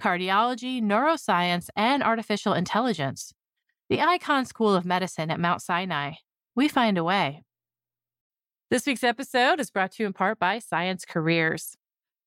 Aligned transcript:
cardiology, 0.00 0.82
neuroscience, 0.82 1.68
and 1.76 2.02
artificial 2.02 2.52
intelligence. 2.52 3.32
The 3.88 3.98
Icahn 3.98 4.46
School 4.46 4.74
of 4.74 4.84
Medicine 4.84 5.30
at 5.30 5.40
Mount 5.40 5.62
Sinai. 5.62 6.14
We 6.56 6.68
find 6.68 6.98
a 6.98 7.04
way. 7.04 7.42
This 8.70 8.86
week's 8.86 9.04
episode 9.04 9.60
is 9.60 9.70
brought 9.70 9.92
to 9.92 10.02
you 10.02 10.06
in 10.06 10.12
part 10.12 10.38
by 10.38 10.58
Science 10.58 11.04
Careers. 11.04 11.76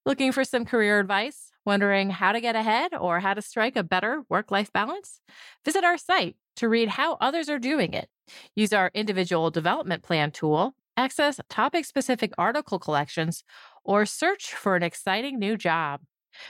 Looking 0.06 0.32
for 0.32 0.44
some 0.44 0.66
career 0.66 1.00
advice? 1.00 1.52
Wondering 1.66 2.12
how 2.12 2.32
to 2.32 2.40
get 2.40 2.56
ahead 2.56 2.94
or 2.94 3.20
how 3.20 3.34
to 3.34 3.42
strike 3.42 3.76
a 3.76 3.84
better 3.84 4.24
work 4.30 4.52
life 4.52 4.72
balance? 4.72 5.20
Visit 5.66 5.84
our 5.84 5.98
site 5.98 6.38
to 6.56 6.70
read 6.70 6.90
how 6.90 7.16
others 7.20 7.50
are 7.50 7.60
doing 7.60 7.94
it. 7.94 8.08
Use 8.56 8.72
our 8.72 8.92
individual 8.94 9.52
development 9.52 10.04
plan 10.04 10.32
tool, 10.32 10.76
access 10.96 11.42
topic 11.50 11.84
specific 11.86 12.32
article 12.38 12.80
collections, 12.80 13.44
or 13.84 14.06
search 14.06 14.54
for 14.54 14.76
an 14.76 14.84
exciting 14.84 15.40
new 15.40 15.58
job. 15.58 16.02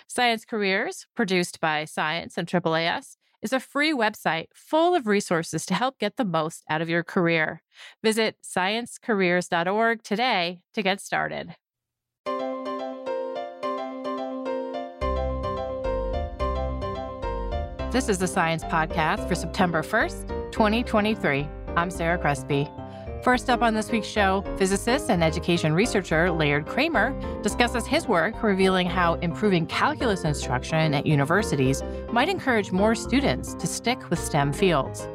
Science 0.07 0.45
Careers, 0.45 1.07
produced 1.15 1.59
by 1.59 1.85
Science 1.85 2.37
and 2.37 2.47
AAAS, 2.47 3.17
is 3.41 3.53
a 3.53 3.59
free 3.59 3.93
website 3.93 4.47
full 4.53 4.95
of 4.95 5.07
resources 5.07 5.65
to 5.65 5.73
help 5.73 5.99
get 5.99 6.17
the 6.17 6.25
most 6.25 6.63
out 6.69 6.81
of 6.81 6.89
your 6.89 7.03
career. 7.03 7.61
Visit 8.03 8.37
sciencecareers.org 8.43 10.03
today 10.03 10.59
to 10.73 10.81
get 10.81 10.99
started. 10.99 11.55
This 17.91 18.09
is 18.09 18.17
the 18.17 18.27
Science 18.27 18.63
Podcast 18.65 19.27
for 19.27 19.35
September 19.35 19.81
1st, 19.81 20.51
2023. 20.51 21.47
I'm 21.75 21.89
Sarah 21.89 22.17
Crespi. 22.17 22.69
First 23.27 23.49
up 23.49 23.61
on 23.61 23.73
this 23.73 23.91
week's 23.91 24.07
show, 24.07 24.41
physicist 24.55 25.09
and 25.09 25.21
education 25.21 25.73
researcher 25.73 26.31
Laird 26.31 26.65
Kramer 26.65 27.13
discusses 27.41 27.85
his 27.85 28.07
work 28.07 28.41
revealing 28.41 28.87
how 28.87 29.15
improving 29.15 29.65
calculus 29.67 30.23
instruction 30.23 30.93
at 30.93 31.05
universities 31.05 31.83
might 32.09 32.29
encourage 32.29 32.71
more 32.71 32.95
students 32.95 33.53
to 33.55 33.67
stick 33.67 34.09
with 34.09 34.17
STEM 34.17 34.53
fields. 34.53 35.09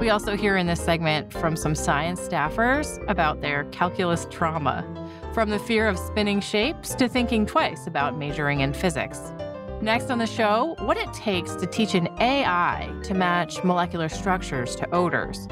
We 0.00 0.08
also 0.08 0.34
hear 0.34 0.56
in 0.56 0.66
this 0.66 0.82
segment 0.82 1.30
from 1.30 1.56
some 1.56 1.74
science 1.74 2.26
staffers 2.26 3.06
about 3.06 3.42
their 3.42 3.64
calculus 3.64 4.26
trauma, 4.30 4.82
from 5.34 5.50
the 5.50 5.58
fear 5.58 5.88
of 5.88 5.98
spinning 5.98 6.40
shapes 6.40 6.94
to 6.94 7.06
thinking 7.06 7.44
twice 7.44 7.86
about 7.86 8.16
majoring 8.16 8.60
in 8.60 8.72
physics. 8.72 9.20
Next 9.82 10.10
on 10.10 10.16
the 10.18 10.26
show, 10.26 10.74
what 10.78 10.96
it 10.96 11.12
takes 11.12 11.54
to 11.56 11.66
teach 11.66 11.94
an 11.94 12.08
AI 12.18 12.90
to 13.02 13.12
match 13.12 13.62
molecular 13.62 14.08
structures 14.08 14.74
to 14.76 14.90
odors. 14.94 15.46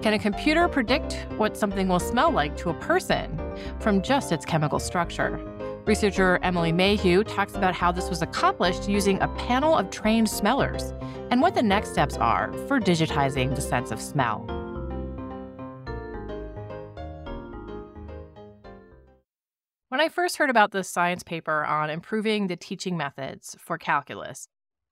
Can 0.00 0.14
a 0.14 0.18
computer 0.18 0.68
predict 0.68 1.26
what 1.38 1.56
something 1.56 1.88
will 1.88 1.98
smell 1.98 2.30
like 2.30 2.56
to 2.58 2.70
a 2.70 2.74
person 2.74 3.36
from 3.80 4.00
just 4.00 4.30
its 4.30 4.44
chemical 4.44 4.78
structure? 4.78 5.38
Researcher 5.86 6.38
Emily 6.44 6.70
Mayhew 6.70 7.24
talks 7.24 7.56
about 7.56 7.74
how 7.74 7.90
this 7.90 8.08
was 8.08 8.22
accomplished 8.22 8.88
using 8.88 9.20
a 9.20 9.28
panel 9.28 9.76
of 9.76 9.90
trained 9.90 10.28
smellers 10.28 10.92
and 11.32 11.40
what 11.40 11.56
the 11.56 11.62
next 11.62 11.90
steps 11.90 12.16
are 12.16 12.52
for 12.68 12.78
digitizing 12.78 13.56
the 13.56 13.60
sense 13.60 13.90
of 13.90 14.00
smell. 14.00 14.44
When 19.88 20.00
I 20.00 20.08
first 20.10 20.36
heard 20.36 20.50
about 20.50 20.70
this 20.70 20.88
science 20.88 21.24
paper 21.24 21.64
on 21.64 21.90
improving 21.90 22.46
the 22.46 22.56
teaching 22.56 22.96
methods 22.96 23.56
for 23.58 23.78
calculus, 23.78 24.46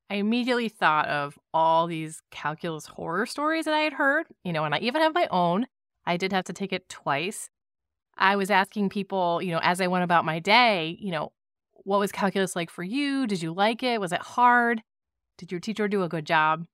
I 0.08 0.16
immediately 0.16 0.68
thought 0.68 1.08
of 1.08 1.38
all 1.52 1.86
these 1.86 2.22
calculus 2.30 2.86
horror 2.86 3.26
stories 3.26 3.64
that 3.64 3.74
I 3.74 3.80
had 3.80 3.94
heard, 3.94 4.26
you 4.44 4.52
know, 4.52 4.64
and 4.64 4.74
I 4.74 4.78
even 4.78 5.02
have 5.02 5.14
my 5.14 5.26
own. 5.30 5.66
I 6.06 6.16
did 6.16 6.32
have 6.32 6.44
to 6.44 6.52
take 6.52 6.72
it 6.72 6.88
twice. 6.88 7.50
I 8.16 8.36
was 8.36 8.50
asking 8.50 8.90
people, 8.90 9.42
you 9.42 9.50
know, 9.50 9.60
as 9.62 9.80
I 9.80 9.88
went 9.88 10.04
about 10.04 10.24
my 10.24 10.38
day, 10.38 10.96
you 11.00 11.10
know, 11.10 11.32
what 11.72 12.00
was 12.00 12.12
calculus 12.12 12.56
like 12.56 12.70
for 12.70 12.82
you? 12.82 13.26
Did 13.26 13.42
you 13.42 13.52
like 13.52 13.82
it? 13.82 14.00
Was 14.00 14.12
it 14.12 14.22
hard? 14.22 14.82
Did 15.38 15.50
your 15.50 15.60
teacher 15.60 15.88
do 15.88 16.02
a 16.02 16.08
good 16.08 16.24
job? 16.24 16.64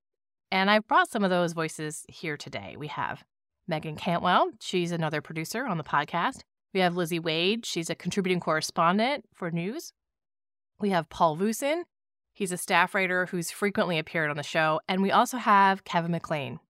And 0.50 0.70
I've 0.70 0.86
brought 0.86 1.10
some 1.10 1.24
of 1.24 1.30
those 1.30 1.54
voices 1.54 2.04
here 2.08 2.36
today. 2.36 2.76
We 2.78 2.88
have 2.88 3.24
Meagan 3.66 3.96
Cantwell. 3.96 4.50
She's 4.60 4.92
another 4.92 5.22
producer 5.22 5.66
on 5.66 5.78
the 5.78 5.84
podcast. 5.84 6.40
We 6.74 6.80
have 6.80 6.96
Lizzie 6.96 7.18
Wade. 7.18 7.66
She's 7.66 7.90
a 7.90 7.94
contributing 7.94 8.40
correspondent 8.40 9.24
for 9.34 9.50
news. 9.50 9.92
We 10.78 10.90
have 10.90 11.08
Paul 11.08 11.36
Voosen. 11.36 11.82
He's 12.34 12.52
a 12.52 12.56
staff 12.56 12.94
writer 12.94 13.26
who's 13.26 13.50
frequently 13.50 13.98
appeared 13.98 14.30
on 14.30 14.36
the 14.36 14.42
show. 14.42 14.80
And 14.88 15.02
we 15.02 15.10
also 15.10 15.36
have 15.36 15.84
Kevin 15.84 16.12
McLean. 16.12 16.60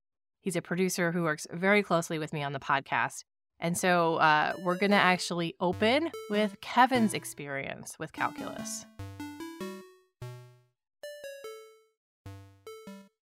He's 0.40 0.56
a 0.56 0.62
producer 0.62 1.12
who 1.12 1.22
works 1.22 1.46
very 1.52 1.84
closely 1.84 2.18
with 2.18 2.32
me 2.32 2.42
on 2.42 2.52
the 2.52 2.58
podcast. 2.58 3.22
And 3.60 3.78
so 3.78 4.16
uh, 4.16 4.54
we're 4.64 4.76
going 4.76 4.90
to 4.90 4.96
actually 4.96 5.54
open 5.60 6.10
with 6.30 6.60
Kevin's 6.60 7.14
experience 7.14 7.96
with 7.96 8.12
calculus. 8.12 8.86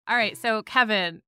All 0.09 0.17
right. 0.17 0.37
So, 0.37 0.63
Kevin, 0.63 1.23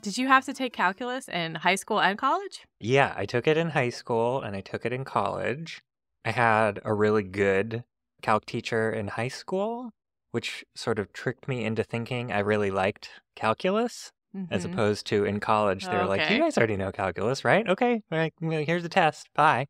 did 0.00 0.16
you 0.16 0.26
have 0.26 0.46
to 0.46 0.54
take 0.54 0.72
calculus 0.72 1.28
in 1.28 1.56
high 1.56 1.74
school 1.74 2.00
and 2.00 2.18
college? 2.18 2.62
Yeah, 2.80 3.12
I 3.14 3.26
took 3.26 3.46
it 3.46 3.58
in 3.58 3.70
high 3.70 3.90
school 3.90 4.40
and 4.40 4.56
I 4.56 4.62
took 4.62 4.86
it 4.86 4.92
in 4.94 5.04
college. 5.04 5.82
I 6.24 6.30
had 6.30 6.80
a 6.82 6.94
really 6.94 7.22
good 7.22 7.84
calc 8.22 8.46
teacher 8.46 8.90
in 8.90 9.08
high 9.08 9.28
school 9.28 9.92
which 10.30 10.64
sort 10.74 10.98
of 10.98 11.12
tricked 11.12 11.48
me 11.48 11.64
into 11.64 11.82
thinking 11.82 12.32
I 12.32 12.40
really 12.40 12.70
liked 12.70 13.10
calculus. 13.36 14.12
Mm-hmm. 14.36 14.54
As 14.54 14.64
opposed 14.64 15.06
to 15.06 15.24
in 15.24 15.40
college, 15.40 15.86
they 15.86 15.92
were 15.92 16.02
okay. 16.02 16.08
like, 16.08 16.30
"You 16.30 16.38
guys 16.38 16.56
already 16.56 16.76
know 16.76 16.92
calculus, 16.92 17.44
right? 17.44 17.68
Okay, 17.68 18.02
right, 18.12 18.32
here's 18.40 18.84
the 18.84 18.88
test. 18.88 19.28
Bye." 19.34 19.66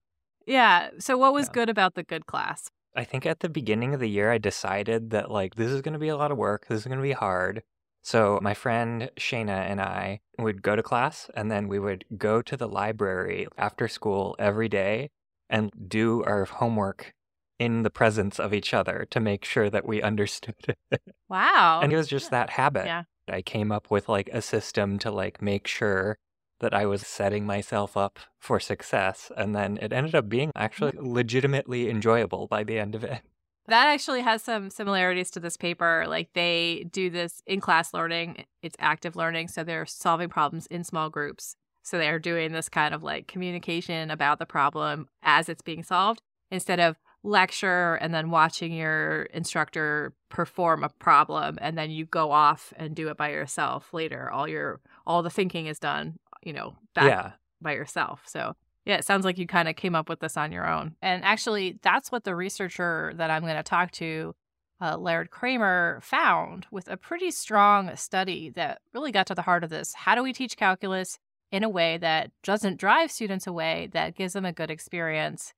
Yeah. 0.47 0.91
So, 0.99 1.17
what 1.17 1.33
was 1.33 1.47
yeah. 1.47 1.53
good 1.53 1.69
about 1.71 1.95
the 1.95 2.03
good 2.03 2.27
class? 2.27 2.71
I 2.95 3.05
think 3.05 3.25
at 3.25 3.41
the 3.41 3.49
beginning 3.49 3.95
of 3.95 4.01
the 4.01 4.09
year, 4.09 4.31
I 4.31 4.37
decided 4.37 5.11
that 5.11 5.31
like 5.31 5.55
this 5.55 5.71
is 5.71 5.81
going 5.81 5.95
to 5.95 5.99
be 5.99 6.09
a 6.09 6.17
lot 6.17 6.31
of 6.31 6.37
work. 6.37 6.67
This 6.67 6.81
is 6.81 6.87
going 6.87 6.99
to 6.99 7.03
be 7.03 7.13
hard. 7.13 7.63
So 8.03 8.39
my 8.43 8.55
friend 8.55 9.11
Shayna 9.19 9.71
and 9.71 9.81
I 9.81 10.21
would 10.39 10.63
go 10.63 10.75
to 10.75 10.83
class, 10.83 11.31
and 11.35 11.51
then 11.51 11.69
we 11.69 11.79
would 11.79 12.05
go 12.17 12.43
to 12.43 12.57
the 12.57 12.69
library 12.69 13.47
after 13.57 13.89
school 13.89 14.37
every 14.39 14.69
day 14.69 15.11
and 15.49 15.71
do 15.89 16.23
our 16.25 16.45
homework 16.45 17.15
in 17.61 17.83
the 17.83 17.91
presence 17.91 18.41
of 18.41 18.55
each 18.55 18.73
other 18.73 19.07
to 19.11 19.21
make 19.21 19.45
sure 19.45 19.69
that 19.69 19.87
we 19.87 20.01
understood 20.03 20.57
it. 20.91 21.03
Wow. 21.29 21.81
and 21.83 21.93
it 21.93 21.97
was 21.97 22.09
just 22.09 22.31
that 22.31 22.51
habit. 22.51 22.87
Yeah. 22.87 23.05
I 23.29 23.43
came 23.43 23.71
up 23.71 23.91
with 23.91 24.09
like 24.09 24.29
a 24.33 24.43
system 24.43 24.99
to 25.01 25.11
like 25.13 25.41
make 25.41 25.69
sure 25.69 26.19
that 26.59 26.75
I 26.75 26.87
was 26.87 27.07
setting 27.07 27.47
myself 27.47 27.97
up 27.97 28.19
for 28.39 28.59
success. 28.59 29.31
And 29.37 29.55
then 29.55 29.79
it 29.81 29.93
ended 29.93 30.15
up 30.15 30.29
being 30.29 30.49
mm. 30.49 30.53
actually 30.57 30.93
legitimately 30.97 31.89
enjoyable 31.89 32.47
by 32.49 32.65
the 32.65 32.79
end 32.79 32.95
of 32.95 33.05
it. 33.05 33.21
That 33.67 33.87
actually 33.89 34.23
has 34.23 34.43
some 34.43 34.71
similarities 34.71 35.31
to 35.33 35.41
this 35.41 35.57
paper. 35.57 36.07
Like 36.09 36.31
they 36.33 36.87
do 36.91 37.09
this 37.09 37.43
in 37.47 37.61
class 37.61 37.95
learning, 37.95 38.45
it's 38.63 38.77
active 38.79 39.17
learning. 39.17 39.49
So 39.49 39.63
they're 39.63 39.87
solving 39.87 40.29
problems 40.29 40.67
in 40.67 40.83
small 40.83 41.09
groups. 41.09 41.57
So 41.83 41.99
they're 41.99 42.19
doing 42.19 42.53
this 42.53 42.69
kind 42.69 42.95
of 42.95 43.03
like 43.03 43.27
communication 43.27 44.11
about 44.11 44.39
the 44.39 44.47
problem 44.47 45.09
as 45.23 45.49
it's 45.49 45.63
being 45.63 45.83
solved 45.83 46.21
instead 46.51 46.81
of 46.81 46.97
lecture 47.23 47.95
and 47.97 48.15
then 48.15 48.31
watching 48.31 48.73
your 48.73 49.23
instructor 49.25 50.15
perform 50.31 50.83
a 50.83 50.89
problem 50.89 51.59
and 51.61 51.77
then 51.77 51.91
you 51.91 52.07
go 52.07 52.33
off 52.33 52.73
and 52.77 52.97
do 52.97 53.09
it 53.09 53.17
by 53.17 53.31
yourself 53.31 53.93
later. 53.93 54.31
All 54.31 54.49
your 54.49 54.81
all 55.07 55.23
the 55.23 55.31
thinking 55.31 55.67
is 55.67 55.79
done 55.79 56.19
you 56.43 56.53
know 56.53 56.75
back 56.95 57.05
yeah. 57.05 57.33
by 57.61 57.73
yourself. 57.73 58.23
So 58.27 58.55
yeah 58.87 58.97
it 58.97 59.05
sounds 59.05 59.25
like 59.25 59.39
you 59.39 59.47
kind 59.47 59.69
of 59.69 59.77
came 59.77 59.95
up 59.95 60.09
with 60.09 60.21
this 60.21 60.37
on 60.37 60.53
your 60.53 60.67
own. 60.67 60.97
And 61.03 61.23
actually 61.25 61.79
that's 61.83 62.11
what 62.11 62.25
the 62.25 62.35
researcher 62.35 63.13
that 63.17 63.31
i'm 63.31 63.43
going 63.43 63.57
to 63.57 63.63
talk 63.63 63.91
to 63.93 64.35
uh, 64.83 64.97
laird 64.97 65.31
kramer 65.31 66.01
found 66.03 66.67
with 66.71 66.89
a 66.89 66.97
pretty 66.97 67.31
strong 67.31 67.95
study 67.97 68.49
that 68.51 68.81
really 68.95 69.13
got 69.13 69.27
to 69.27 69.35
the 69.35 69.43
heart 69.43 69.63
of 69.63 69.69
this. 69.69 69.93
How 69.93 70.15
do 70.15 70.23
we 70.23 70.33
teach 70.33 70.57
calculus 70.57 71.19
in 71.53 71.65
a 71.65 71.69
way 71.69 71.99
that 71.99 72.31
doesn't 72.43 72.79
drive 72.79 73.11
students 73.11 73.47
away 73.47 73.91
that 73.93 74.15
gives 74.15 74.33
them 74.33 74.45
a 74.45 74.53
good 74.53 74.71
experience 74.71 75.53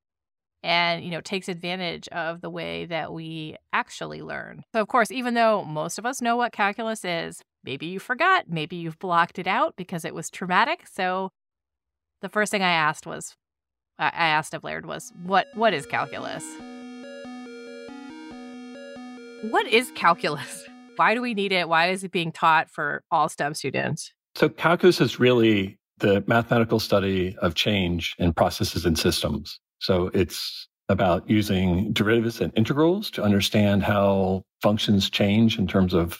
and 0.62 1.04
you 1.04 1.10
know 1.10 1.20
takes 1.20 1.48
advantage 1.48 2.08
of 2.08 2.40
the 2.40 2.50
way 2.50 2.86
that 2.86 3.12
we 3.12 3.56
actually 3.72 4.22
learn. 4.22 4.62
So 4.74 4.80
of 4.80 4.88
course, 4.88 5.10
even 5.10 5.34
though 5.34 5.64
most 5.64 5.98
of 5.98 6.06
us 6.06 6.22
know 6.22 6.36
what 6.36 6.52
calculus 6.52 7.04
is, 7.04 7.42
maybe 7.64 7.86
you 7.86 7.98
forgot, 7.98 8.48
maybe 8.48 8.76
you've 8.76 8.98
blocked 8.98 9.38
it 9.38 9.46
out 9.46 9.74
because 9.76 10.04
it 10.04 10.14
was 10.14 10.30
traumatic. 10.30 10.86
So 10.92 11.30
the 12.20 12.28
first 12.28 12.50
thing 12.50 12.62
I 12.62 12.72
asked 12.72 13.06
was 13.06 13.34
I 13.98 14.08
asked 14.08 14.54
of 14.54 14.64
Laird 14.64 14.86
was 14.86 15.12
what 15.24 15.48
what 15.54 15.74
is 15.74 15.86
calculus? 15.86 16.44
What 19.50 19.66
is 19.66 19.90
calculus? 19.94 20.64
Why 20.96 21.14
do 21.14 21.22
we 21.22 21.34
need 21.34 21.52
it? 21.52 21.68
Why 21.68 21.88
is 21.88 22.04
it 22.04 22.12
being 22.12 22.32
taught 22.32 22.70
for 22.70 23.02
all 23.10 23.28
STEM 23.28 23.54
students? 23.54 24.12
So, 24.34 24.48
calculus 24.48 25.00
is 25.00 25.18
really 25.18 25.78
the 25.98 26.22
mathematical 26.26 26.78
study 26.78 27.36
of 27.40 27.54
change 27.54 28.14
in 28.18 28.32
processes 28.32 28.84
and 28.84 28.98
systems. 28.98 29.58
So, 29.82 30.10
it's 30.14 30.68
about 30.88 31.28
using 31.28 31.92
derivatives 31.92 32.40
and 32.40 32.52
integrals 32.56 33.10
to 33.12 33.22
understand 33.22 33.82
how 33.82 34.42
functions 34.60 35.08
change 35.08 35.58
in 35.58 35.66
terms 35.66 35.94
of 35.94 36.18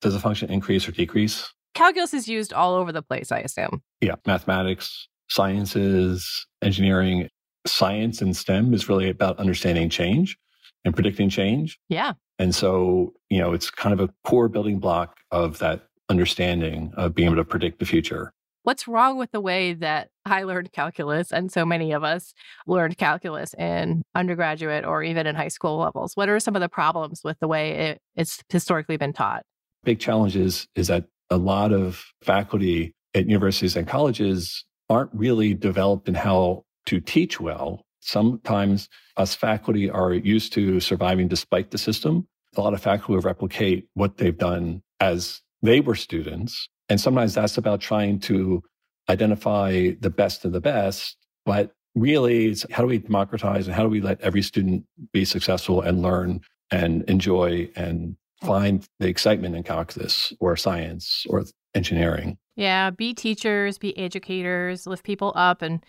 does 0.00 0.14
a 0.14 0.20
function 0.20 0.50
increase 0.50 0.88
or 0.88 0.92
decrease? 0.92 1.52
Calculus 1.74 2.14
is 2.14 2.28
used 2.28 2.52
all 2.52 2.74
over 2.74 2.92
the 2.92 3.02
place, 3.02 3.32
I 3.32 3.40
assume. 3.40 3.82
Yeah, 4.00 4.14
mathematics, 4.26 5.08
sciences, 5.28 6.46
engineering, 6.62 7.28
science 7.66 8.20
and 8.20 8.36
STEM 8.36 8.74
is 8.74 8.88
really 8.88 9.08
about 9.08 9.38
understanding 9.38 9.88
change 9.88 10.36
and 10.84 10.94
predicting 10.94 11.30
change. 11.30 11.78
Yeah. 11.88 12.12
And 12.38 12.54
so, 12.54 13.14
you 13.30 13.38
know, 13.38 13.52
it's 13.52 13.70
kind 13.70 13.98
of 13.98 14.00
a 14.00 14.12
core 14.24 14.48
building 14.48 14.78
block 14.78 15.16
of 15.30 15.58
that 15.58 15.88
understanding 16.08 16.92
of 16.96 17.14
being 17.14 17.26
able 17.26 17.36
to 17.36 17.44
predict 17.44 17.78
the 17.78 17.86
future. 17.86 18.32
What's 18.64 18.88
wrong 18.88 19.18
with 19.18 19.30
the 19.30 19.42
way 19.42 19.74
that 19.74 20.08
I 20.24 20.44
learned 20.44 20.72
calculus 20.72 21.30
and 21.30 21.52
so 21.52 21.66
many 21.66 21.92
of 21.92 22.02
us 22.02 22.32
learned 22.66 22.96
calculus 22.96 23.52
in 23.52 24.02
undergraduate 24.14 24.86
or 24.86 25.02
even 25.02 25.26
in 25.26 25.34
high 25.34 25.48
school 25.48 25.76
levels? 25.76 26.16
What 26.16 26.30
are 26.30 26.40
some 26.40 26.56
of 26.56 26.62
the 26.62 26.68
problems 26.70 27.20
with 27.22 27.38
the 27.40 27.46
way 27.46 27.72
it, 27.72 28.00
it's 28.16 28.42
historically 28.48 28.96
been 28.96 29.12
taught? 29.12 29.42
Big 29.84 30.00
challenge 30.00 30.34
is, 30.34 30.66
is 30.74 30.86
that 30.86 31.04
a 31.28 31.36
lot 31.36 31.72
of 31.74 32.06
faculty 32.22 32.94
at 33.14 33.28
universities 33.28 33.76
and 33.76 33.86
colleges 33.86 34.64
aren't 34.88 35.10
really 35.12 35.52
developed 35.52 36.08
in 36.08 36.14
how 36.14 36.64
to 36.86 37.00
teach 37.00 37.38
well. 37.38 37.84
Sometimes 38.00 38.88
us 39.18 39.34
faculty 39.34 39.90
are 39.90 40.14
used 40.14 40.54
to 40.54 40.80
surviving 40.80 41.28
despite 41.28 41.70
the 41.70 41.76
system. 41.76 42.26
A 42.56 42.62
lot 42.62 42.72
of 42.72 42.80
faculty 42.80 43.20
replicate 43.26 43.88
what 43.92 44.16
they've 44.16 44.38
done 44.38 44.82
as 45.00 45.42
they 45.60 45.80
were 45.80 45.94
students 45.94 46.70
and 46.88 47.00
sometimes 47.00 47.34
that's 47.34 47.58
about 47.58 47.80
trying 47.80 48.18
to 48.20 48.62
identify 49.08 49.90
the 50.00 50.10
best 50.10 50.44
of 50.44 50.52
the 50.52 50.60
best. 50.60 51.16
But 51.44 51.72
really, 51.94 52.46
it's 52.46 52.66
how 52.70 52.82
do 52.82 52.88
we 52.88 52.98
democratize 52.98 53.66
and 53.66 53.74
how 53.74 53.82
do 53.82 53.88
we 53.88 54.00
let 54.00 54.20
every 54.20 54.42
student 54.42 54.84
be 55.12 55.24
successful 55.24 55.82
and 55.82 56.02
learn 56.02 56.40
and 56.70 57.02
enjoy 57.08 57.68
and 57.76 58.16
find 58.42 58.86
the 58.98 59.08
excitement 59.08 59.54
in 59.54 59.62
calculus 59.62 60.32
or 60.40 60.56
science 60.56 61.24
or 61.28 61.44
engineering? 61.74 62.38
Yeah, 62.56 62.90
be 62.90 63.14
teachers, 63.14 63.78
be 63.78 63.96
educators, 63.98 64.86
lift 64.86 65.04
people 65.04 65.32
up 65.34 65.62
and 65.62 65.84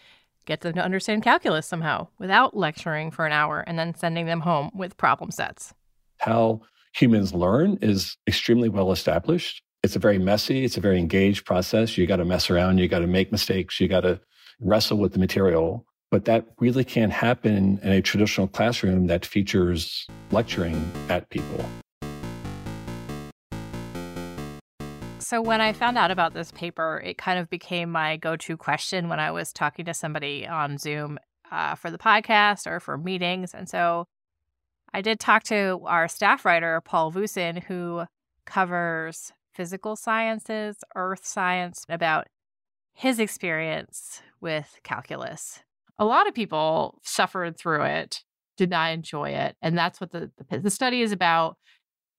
get 0.45 0.61
them 0.61 0.73
to 0.73 0.81
understand 0.83 1.23
calculus 1.23 1.67
somehow 1.67 2.07
without 2.19 2.55
lecturing 2.55 3.11
for 3.11 3.25
an 3.25 3.31
hour 3.31 3.63
and 3.67 3.77
then 3.79 3.95
sending 3.95 4.25
them 4.25 4.41
home 4.41 4.71
with 4.73 4.97
problem 4.97 5.31
sets. 5.31 5.73
How 6.19 6.61
humans 6.93 7.33
learn 7.33 7.77
is 7.81 8.17
extremely 8.27 8.69
well 8.69 8.91
established. 8.91 9.61
It's 9.85 9.95
a 9.95 9.99
very 9.99 10.17
messy, 10.17 10.65
it's 10.65 10.77
a 10.77 10.81
very 10.81 10.97
engaged 10.97 11.45
process. 11.45 11.95
You 11.95 12.07
got 12.07 12.15
to 12.15 12.25
mess 12.25 12.49
around, 12.49 12.79
you 12.79 12.87
got 12.87 13.01
to 13.01 13.07
make 13.07 13.31
mistakes, 13.31 13.79
you 13.79 13.87
got 13.87 14.01
to 14.01 14.19
wrestle 14.59 14.97
with 14.97 15.13
the 15.13 15.19
material. 15.19 15.85
But 16.09 16.25
that 16.25 16.47
really 16.59 16.83
can't 16.83 17.11
happen 17.13 17.79
in 17.83 17.91
a 17.91 18.01
traditional 18.01 18.47
classroom 18.47 19.05
that 19.05 19.27
features 19.27 20.07
lecturing 20.31 20.91
at 21.07 21.29
people. 21.29 21.63
So, 25.19 25.39
when 25.39 25.61
I 25.61 25.71
found 25.71 25.99
out 25.99 26.09
about 26.09 26.33
this 26.33 26.51
paper, 26.53 26.99
it 27.05 27.19
kind 27.19 27.37
of 27.37 27.47
became 27.51 27.91
my 27.91 28.17
go 28.17 28.35
to 28.37 28.57
question 28.57 29.07
when 29.07 29.19
I 29.19 29.29
was 29.29 29.53
talking 29.53 29.85
to 29.85 29.93
somebody 29.93 30.47
on 30.47 30.79
Zoom 30.79 31.19
uh, 31.51 31.75
for 31.75 31.91
the 31.91 31.99
podcast 31.99 32.65
or 32.65 32.79
for 32.79 32.97
meetings. 32.97 33.53
And 33.53 33.69
so 33.69 34.07
I 34.95 35.01
did 35.01 35.19
talk 35.19 35.43
to 35.43 35.81
our 35.85 36.07
staff 36.07 36.43
writer, 36.43 36.81
Paul 36.81 37.11
Voosen, 37.11 37.65
who 37.65 38.05
covers 38.47 39.31
physical 39.55 39.95
sciences, 39.95 40.77
earth 40.95 41.25
science, 41.25 41.85
about 41.89 42.27
his 42.93 43.19
experience 43.19 44.21
with 44.41 44.79
calculus. 44.83 45.59
A 45.97 46.05
lot 46.05 46.27
of 46.27 46.33
people 46.33 46.99
suffered 47.03 47.57
through 47.57 47.83
it, 47.83 48.23
did 48.57 48.69
not 48.69 48.91
enjoy 48.91 49.29
it. 49.29 49.55
And 49.61 49.77
that's 49.77 49.99
what 49.99 50.11
the, 50.11 50.31
the, 50.49 50.59
the 50.59 50.69
study 50.69 51.01
is 51.01 51.11
about 51.11 51.57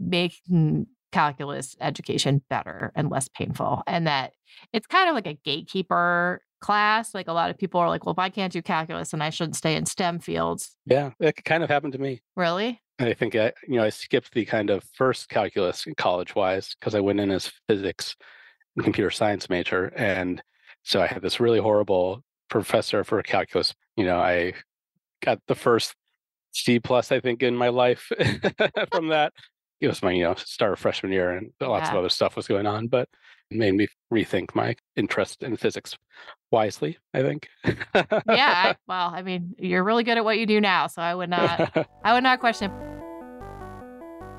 making 0.00 0.86
calculus 1.12 1.76
education 1.80 2.42
better 2.50 2.92
and 2.94 3.10
less 3.10 3.28
painful. 3.28 3.82
And 3.86 4.06
that 4.06 4.32
it's 4.72 4.86
kind 4.86 5.08
of 5.08 5.14
like 5.14 5.26
a 5.26 5.38
gatekeeper 5.44 6.42
class. 6.60 7.14
Like 7.14 7.28
a 7.28 7.32
lot 7.32 7.50
of 7.50 7.58
people 7.58 7.80
are 7.80 7.88
like, 7.88 8.04
well, 8.04 8.12
if 8.12 8.18
I 8.18 8.28
can't 8.28 8.52
do 8.52 8.62
calculus, 8.62 9.12
and 9.12 9.22
I 9.22 9.30
shouldn't 9.30 9.56
stay 9.56 9.76
in 9.76 9.86
STEM 9.86 10.18
fields. 10.20 10.76
Yeah, 10.86 11.10
it 11.20 11.44
kind 11.44 11.62
of 11.62 11.70
happened 11.70 11.92
to 11.94 11.98
me. 11.98 12.22
Really? 12.34 12.80
I 12.98 13.12
think 13.12 13.34
I, 13.34 13.52
you 13.68 13.76
know, 13.76 13.84
I 13.84 13.90
skipped 13.90 14.32
the 14.32 14.44
kind 14.44 14.70
of 14.70 14.82
first 14.94 15.28
calculus 15.28 15.86
college 15.96 16.34
wise 16.34 16.74
because 16.78 16.94
I 16.94 17.00
went 17.00 17.20
in 17.20 17.30
as 17.30 17.52
physics 17.68 18.16
and 18.74 18.84
computer 18.84 19.10
science 19.10 19.50
major. 19.50 19.92
And 19.96 20.42
so 20.82 21.02
I 21.02 21.06
had 21.06 21.22
this 21.22 21.40
really 21.40 21.58
horrible 21.58 22.22
professor 22.48 23.04
for 23.04 23.22
calculus. 23.22 23.74
You 23.96 24.04
know, 24.04 24.18
I 24.18 24.54
got 25.22 25.40
the 25.46 25.54
first 25.54 25.94
C 26.52 26.80
plus, 26.80 27.12
I 27.12 27.20
think, 27.20 27.42
in 27.42 27.54
my 27.54 27.68
life 27.68 28.10
from 28.92 29.08
that. 29.08 29.32
It 29.80 29.88
was 29.88 30.02
my, 30.02 30.12
you 30.12 30.24
know, 30.24 30.34
start 30.36 30.72
of 30.72 30.78
freshman 30.78 31.12
year 31.12 31.30
and 31.30 31.50
lots 31.60 31.86
yeah. 31.86 31.92
of 31.92 31.98
other 31.98 32.08
stuff 32.08 32.36
was 32.36 32.48
going 32.48 32.66
on, 32.66 32.86
but 32.86 33.08
it 33.50 33.58
made 33.58 33.74
me 33.74 33.88
rethink 34.12 34.54
my 34.54 34.74
interest 34.96 35.42
in 35.42 35.56
physics 35.56 35.96
wisely, 36.50 36.98
I 37.12 37.22
think. 37.22 37.48
yeah. 37.64 37.74
I, 38.26 38.76
well, 38.88 39.12
I 39.14 39.22
mean, 39.22 39.54
you're 39.58 39.84
really 39.84 40.04
good 40.04 40.16
at 40.16 40.24
what 40.24 40.38
you 40.38 40.46
do 40.46 40.60
now, 40.60 40.86
so 40.86 41.02
I 41.02 41.14
would 41.14 41.30
not 41.30 41.76
I 42.04 42.14
would 42.14 42.22
not 42.22 42.40
question 42.40 42.70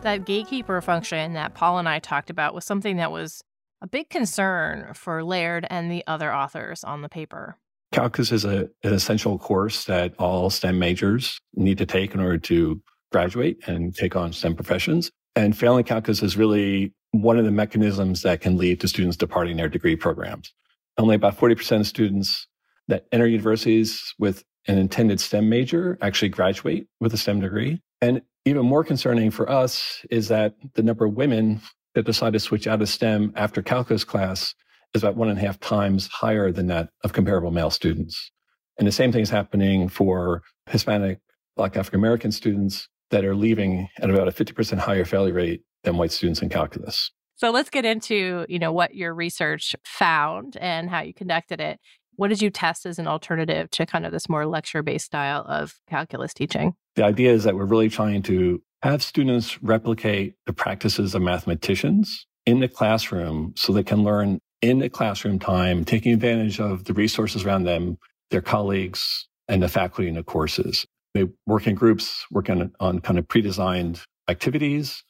that 0.01 0.25
gatekeeper 0.25 0.81
function 0.81 1.33
that 1.33 1.53
Paul 1.53 1.79
and 1.79 1.89
I 1.89 1.99
talked 1.99 2.29
about 2.29 2.53
was 2.53 2.65
something 2.65 2.97
that 2.97 3.11
was 3.11 3.43
a 3.81 3.87
big 3.87 4.09
concern 4.09 4.93
for 4.93 5.23
Laird 5.23 5.65
and 5.69 5.91
the 5.91 6.03
other 6.07 6.33
authors 6.33 6.83
on 6.83 7.01
the 7.01 7.09
paper. 7.09 7.57
Calculus 7.91 8.31
is 8.31 8.45
a, 8.45 8.69
an 8.83 8.93
essential 8.93 9.37
course 9.37 9.85
that 9.85 10.13
all 10.19 10.49
STEM 10.49 10.77
majors 10.77 11.39
need 11.55 11.77
to 11.77 11.85
take 11.85 12.13
in 12.13 12.19
order 12.19 12.37
to 12.37 12.81
graduate 13.11 13.57
and 13.67 13.95
take 13.95 14.15
on 14.15 14.33
STEM 14.33 14.55
professions. 14.55 15.11
And 15.37 15.55
failing 15.55 15.83
calculus 15.83 16.23
is 16.23 16.35
really 16.35 16.93
one 17.11 17.37
of 17.37 17.45
the 17.45 17.51
mechanisms 17.51 18.23
that 18.23 18.41
can 18.41 18.57
lead 18.57 18.79
to 18.79 18.87
students 18.87 19.15
departing 19.15 19.55
their 19.55 19.69
degree 19.69 19.95
programs. 19.95 20.51
Only 20.97 21.13
about 21.13 21.37
40% 21.37 21.81
of 21.81 21.85
students 21.85 22.47
that 22.87 23.05
enter 23.11 23.27
universities 23.27 24.15
with 24.17 24.43
an 24.67 24.79
intended 24.79 25.19
STEM 25.19 25.47
major 25.47 25.95
actually 26.01 26.29
graduate 26.29 26.87
with 26.99 27.13
a 27.13 27.17
STEM 27.17 27.39
degree. 27.39 27.79
And 28.01 28.23
even 28.45 28.65
more 28.65 28.83
concerning 28.83 29.29
for 29.29 29.47
us 29.47 30.03
is 30.09 30.27
that 30.29 30.55
the 30.73 30.81
number 30.81 31.05
of 31.05 31.13
women 31.13 31.61
that 31.93 32.07
decide 32.07 32.33
to 32.33 32.39
switch 32.39 32.65
out 32.65 32.81
of 32.81 32.89
STEM 32.89 33.31
after 33.35 33.61
calculus 33.61 34.03
class 34.03 34.55
is 34.95 35.03
about 35.03 35.17
one 35.17 35.29
and 35.29 35.37
a 35.37 35.41
half 35.41 35.59
times 35.59 36.07
higher 36.07 36.51
than 36.51 36.65
that 36.67 36.89
of 37.03 37.13
comparable 37.13 37.51
male 37.51 37.69
students. 37.69 38.31
And 38.79 38.87
the 38.87 38.91
same 38.91 39.11
thing 39.11 39.21
is 39.21 39.29
happening 39.29 39.87
for 39.87 40.41
Hispanic, 40.67 41.19
Black 41.55 41.77
African 41.77 41.99
American 41.99 42.31
students 42.31 42.89
that 43.11 43.25
are 43.25 43.35
leaving 43.35 43.89
at 43.99 44.09
about 44.09 44.27
a 44.27 44.31
50% 44.31 44.77
higher 44.77 45.05
failure 45.05 45.33
rate 45.33 45.61
than 45.83 45.97
white 45.97 46.11
students 46.11 46.41
in 46.41 46.49
calculus. 46.49 47.11
So 47.35 47.51
let's 47.51 47.69
get 47.69 47.85
into, 47.85 48.45
you 48.49 48.59
know, 48.59 48.71
what 48.71 48.95
your 48.95 49.13
research 49.13 49.75
found 49.85 50.57
and 50.57 50.89
how 50.89 51.01
you 51.01 51.13
conducted 51.13 51.61
it. 51.61 51.79
What 52.15 52.29
did 52.29 52.41
you 52.41 52.49
test 52.49 52.87
as 52.87 52.97
an 52.97 53.07
alternative 53.07 53.69
to 53.71 53.85
kind 53.85 54.05
of 54.05 54.11
this 54.11 54.27
more 54.27 54.47
lecture-based 54.47 55.05
style 55.05 55.45
of 55.47 55.75
calculus 55.87 56.33
teaching? 56.33 56.73
The 56.95 57.03
idea 57.03 57.31
is 57.31 57.43
that 57.43 57.55
we're 57.55 57.65
really 57.65 57.89
trying 57.89 58.23
to 58.23 58.61
have 58.81 59.03
students 59.03 59.61
replicate 59.61 60.33
the 60.47 60.53
practices 60.53 61.13
of 61.13 61.21
mathematicians 61.21 62.25
in 62.47 62.59
the 62.59 62.67
classroom 62.67 63.53
so 63.55 63.71
they 63.71 63.83
can 63.83 64.03
learn 64.03 64.39
in 64.63 64.79
the 64.79 64.89
classroom 64.89 65.37
time, 65.37 65.85
taking 65.85 66.13
advantage 66.13 66.59
of 66.59 66.85
the 66.85 66.93
resources 66.93 67.45
around 67.45 67.65
them, 67.65 67.97
their 68.31 68.41
colleagues, 68.41 69.27
and 69.47 69.61
the 69.61 69.69
faculty 69.69 70.07
in 70.07 70.15
the 70.15 70.23
courses. 70.23 70.87
They 71.17 71.25
work 71.47 71.65
in 71.65 71.73
groups, 71.73 72.27
work 72.29 72.47
on, 72.47 72.71
on 72.79 72.99
kind 72.99 73.17
of 73.17 73.27
pre-designed 73.27 74.03
activities 74.27 75.03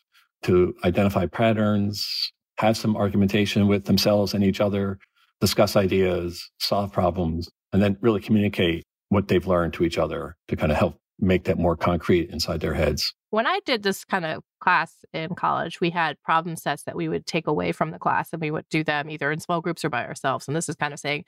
to 0.44 0.74
identify 0.86 1.26
patterns, 1.26 2.32
have 2.60 2.78
some 2.78 2.96
argumentation 2.96 3.68
with 3.68 3.84
themselves 3.84 4.34
and 4.34 4.42
each 4.42 4.62
other, 4.62 5.00
discuss 5.42 5.76
ideas, 5.76 6.50
solve 6.60 6.94
problems, 6.94 7.50
and 7.74 7.82
then 7.82 7.98
really 8.00 8.22
communicate 8.22 8.86
what 9.10 9.28
they've 9.28 9.48
learned 9.48 9.74
to 9.74 9.84
each 9.84 9.98
other 9.98 10.38
to 10.48 10.56
kind 10.56 10.72
of 10.72 10.78
help 10.78 10.98
make 11.20 11.44
that 11.44 11.58
more 11.58 11.76
concrete 11.76 12.30
inside 12.30 12.62
their 12.62 12.74
heads. 12.74 13.14
When 13.32 13.46
I 13.46 13.60
did 13.66 13.84
this 13.84 14.06
kind 14.06 14.24
of 14.24 14.44
class 14.62 15.04
in 15.14 15.36
college, 15.36 15.82
we 15.82 15.90
had 15.90 16.22
problem 16.22 16.56
sets 16.56 16.84
that 16.84 16.96
we 16.96 17.10
would 17.10 17.26
take 17.26 17.48
away 17.48 17.74
from 17.74 17.92
the 17.92 18.00
class 18.00 18.30
and 18.32 18.42
we 18.42 18.52
would 18.52 18.70
do 18.70 18.82
them 18.84 19.10
either 19.10 19.30
in 19.30 19.42
small 19.42 19.60
groups 19.60 19.84
or 19.84 19.90
by 19.90 20.06
ourselves. 20.06 20.48
And 20.48 20.56
this 20.56 20.70
is 20.70 20.76
kind 20.76 20.94
of 20.94 21.00
saying 21.02 21.26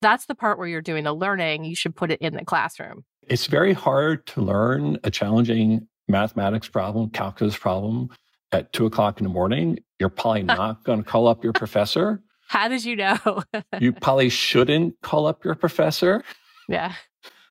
that's 0.00 0.26
the 0.26 0.34
part 0.34 0.58
where 0.58 0.68
you're 0.68 0.82
doing 0.82 1.04
the 1.04 1.12
learning. 1.12 1.64
You 1.64 1.74
should 1.76 1.96
put 1.96 2.10
it 2.10 2.20
in 2.20 2.34
the 2.34 2.44
classroom. 2.44 3.04
It's 3.26 3.46
very 3.46 3.72
hard 3.72 4.26
to 4.28 4.40
learn 4.40 4.98
a 5.04 5.10
challenging 5.10 5.86
mathematics 6.08 6.68
problem, 6.68 7.10
calculus 7.10 7.56
problem 7.56 8.08
at 8.52 8.72
two 8.72 8.86
o'clock 8.86 9.20
in 9.20 9.24
the 9.24 9.32
morning. 9.32 9.78
You're 9.98 10.08
probably 10.08 10.42
not 10.44 10.84
going 10.84 11.02
to 11.02 11.08
call 11.08 11.28
up 11.28 11.44
your 11.44 11.52
professor. 11.52 12.22
How 12.48 12.68
did 12.68 12.84
you 12.84 12.96
know? 12.96 13.42
you 13.78 13.92
probably 14.00 14.30
shouldn't 14.30 14.94
call 15.02 15.26
up 15.26 15.44
your 15.44 15.54
professor. 15.54 16.24
Yeah. 16.68 16.94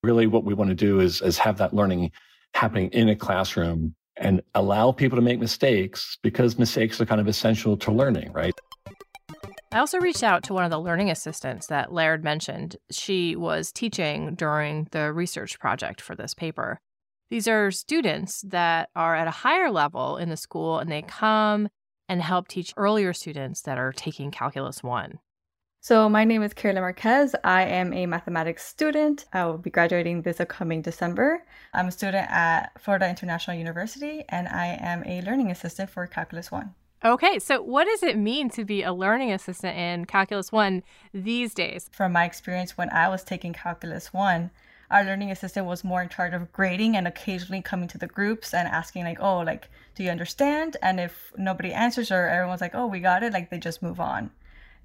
Really, 0.04 0.28
what 0.28 0.44
we 0.44 0.54
want 0.54 0.70
to 0.70 0.76
do 0.76 1.00
is, 1.00 1.22
is 1.22 1.38
have 1.38 1.58
that 1.58 1.74
learning 1.74 2.12
happening 2.54 2.90
in 2.92 3.10
a 3.10 3.16
classroom 3.16 3.96
and 4.16 4.42
allow 4.56 4.92
people 4.92 5.16
to 5.16 5.22
make 5.22 5.40
mistakes 5.40 6.18
because 6.24 6.58
mistakes 6.58 7.00
are 7.00 7.06
kind 7.06 7.22
of 7.22 7.28
essential 7.28 7.78
to 7.78 7.92
learning, 7.92 8.32
right? 8.32 8.54
I 9.70 9.80
also 9.80 10.00
reached 10.00 10.24
out 10.24 10.44
to 10.44 10.54
one 10.54 10.64
of 10.64 10.72
the 10.72 10.80
learning 10.80 11.12
assistants 11.12 11.68
that 11.68 11.92
Laird 11.92 12.24
mentioned. 12.24 12.78
She 12.90 13.36
was 13.36 13.72
teaching 13.72 14.34
during 14.36 14.88
the 14.92 15.12
research 15.12 15.60
project 15.60 16.00
for 16.00 16.16
this 16.16 16.34
paper. 16.34 16.80
These 17.30 17.50
are 17.50 17.70
students 17.72 18.42
that 18.48 18.90
are 18.96 19.16
at 19.16 19.28
a 19.28 19.32
higher 19.32 19.70
level 19.70 20.16
in 20.16 20.30
the 20.30 20.38
school 20.38 20.80
and 20.80 20.90
they 20.90 21.02
come 21.02 21.68
and 22.08 22.22
help 22.22 22.48
teach 22.48 22.74
earlier 22.78 23.12
students 23.12 23.62
that 23.64 23.78
are 23.78 23.92
taking 23.92 24.32
Calculus 24.32 24.82
1. 24.82 25.20
So, 25.82 26.08
my 26.08 26.24
name 26.24 26.44
is 26.44 26.54
Carolyn 26.54 26.82
Marquez. 26.82 27.36
I 27.44 27.64
am 27.64 27.94
a 27.94 28.06
mathematics 28.06 28.66
student. 28.66 29.26
I 29.34 29.46
will 29.46 29.58
be 29.58 29.70
graduating 29.70 30.22
this 30.22 30.40
upcoming 30.40 30.82
December. 30.82 31.44
I'm 31.74 31.88
a 31.88 31.92
student 31.92 32.28
at 32.32 32.72
Florida 32.80 33.10
International 33.10 33.58
University 33.58 34.24
and 34.30 34.48
I 34.48 34.78
am 34.80 35.04
a 35.06 35.22
learning 35.24 35.52
assistant 35.52 35.90
for 35.90 36.08
Calculus 36.08 36.52
1. 36.52 36.74
Okay, 37.06 37.38
so 37.38 37.62
what 37.62 37.86
does 37.86 38.02
it 38.02 38.18
mean 38.18 38.50
to 38.50 38.66
be 38.66 38.82
a 38.82 38.92
learning 38.92 39.32
assistant 39.32 39.78
in 39.78 40.06
Calculus 40.06 40.52
1 40.52 40.82
these 41.14 41.54
days? 41.54 41.92
From 41.94 42.12
my 42.12 42.26
experience 42.26 42.76
when 42.76 42.90
I 42.90 43.08
was 43.08 43.24
taking 43.24 43.54
Calculus 43.54 44.12
1, 44.12 44.50
our 44.90 45.04
learning 45.04 45.30
assistant 45.30 45.68
was 45.68 45.84
more 45.84 46.02
in 46.02 46.10
charge 46.10 46.34
of 46.34 46.52
grading 46.52 46.98
and 46.98 47.08
occasionally 47.08 47.62
coming 47.62 47.88
to 47.90 48.00
the 48.00 48.08
groups 48.08 48.52
and 48.52 48.68
asking 48.68 49.04
like, 49.04 49.20
"Oh, 49.20 49.42
like, 49.42 49.70
do 49.94 50.04
you 50.04 50.10
understand?" 50.10 50.76
And 50.82 51.00
if 51.00 51.32
nobody 51.38 51.72
answers 51.72 52.10
or 52.10 52.28
everyone's 52.28 52.62
like, 52.62 52.74
"Oh, 52.74 52.88
we 52.88 53.00
got 53.00 53.22
it," 53.22 53.32
like 53.32 53.52
they 53.52 53.60
just 53.60 53.84
move 53.84 54.00
on. 54.00 54.32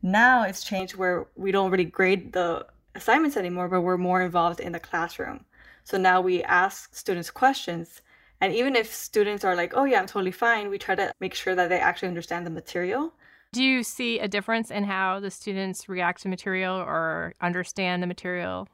Now 0.03 0.43
it's 0.43 0.65
changed 0.65 0.97
where 0.97 1.27
we 1.35 1.51
don't 1.51 1.71
really 1.71 1.87
grade 1.87 2.35
the 2.35 2.67
assignments 2.95 3.39
anymore, 3.39 3.69
but 3.69 3.81
we're 3.81 3.97
more 3.97 4.21
involved 4.21 4.61
in 4.61 4.73
the 4.73 4.81
classroom. 4.81 5.47
So 5.85 5.97
now 5.97 6.21
we 6.21 6.43
ask 6.43 6.95
students 6.95 7.31
questions 7.31 8.03
and 8.43 8.53
even 8.53 8.75
if 8.75 8.93
students 8.93 9.45
are 9.45 9.55
like, 9.55 9.73
oh, 9.77 9.85
yeah, 9.85 10.01
I'm 10.01 10.07
totally 10.09 10.33
fine, 10.33 10.69
we 10.69 10.77
try 10.77 10.97
to 10.97 11.13
make 11.21 11.33
sure 11.33 11.55
that 11.55 11.69
they 11.69 11.79
actually 11.79 12.09
understand 12.09 12.45
the 12.45 12.51
material. 12.51 13.15
Do 13.53 13.63
you 13.63 13.85
see 13.85 14.19
a 14.19 14.27
difference 14.27 14.69
in 14.69 14.83
how 14.83 15.21
the 15.21 15.31
students 15.31 15.89
react 15.89 16.23
to 16.23 16.29
material 16.29 16.75
or 16.75 17.35
understand 17.41 18.03
the 18.03 18.09
material? 18.09 18.67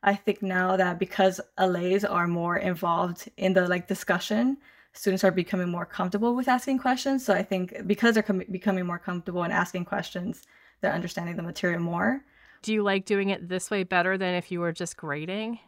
I 0.00 0.14
think 0.14 0.42
now 0.42 0.76
that 0.76 1.00
because 1.00 1.40
LAs 1.58 2.04
are 2.04 2.28
more 2.28 2.56
involved 2.56 3.28
in 3.36 3.52
the 3.54 3.66
like 3.66 3.88
discussion, 3.88 4.58
students 4.92 5.24
are 5.24 5.32
becoming 5.32 5.70
more 5.70 5.86
comfortable 5.86 6.36
with 6.36 6.46
asking 6.46 6.78
questions. 6.78 7.24
So 7.24 7.34
I 7.34 7.42
think 7.42 7.84
because 7.84 8.14
they're 8.14 8.22
com- 8.22 8.44
becoming 8.48 8.86
more 8.86 9.00
comfortable 9.00 9.42
in 9.42 9.50
asking 9.50 9.86
questions, 9.86 10.44
they're 10.82 10.92
understanding 10.92 11.34
the 11.34 11.42
material 11.42 11.80
more. 11.80 12.24
Do 12.62 12.72
you 12.72 12.84
like 12.84 13.06
doing 13.06 13.30
it 13.30 13.48
this 13.48 13.72
way 13.72 13.82
better 13.82 14.16
than 14.16 14.34
if 14.34 14.52
you 14.52 14.60
were 14.60 14.72
just 14.72 14.96
grading? 14.96 15.58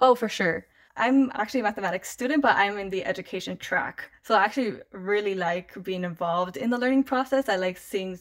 Oh, 0.00 0.14
for 0.14 0.30
sure. 0.30 0.66
I'm 0.98 1.30
actually 1.34 1.60
a 1.60 1.62
mathematics 1.62 2.10
student, 2.10 2.42
but 2.42 2.56
I'm 2.56 2.76
in 2.76 2.90
the 2.90 3.04
education 3.04 3.56
track. 3.56 4.10
So 4.22 4.34
I 4.34 4.44
actually 4.44 4.80
really 4.92 5.34
like 5.34 5.72
being 5.82 6.04
involved 6.04 6.56
in 6.56 6.70
the 6.70 6.78
learning 6.78 7.04
process. 7.04 7.48
I 7.48 7.56
like 7.56 7.78
seeing 7.78 8.18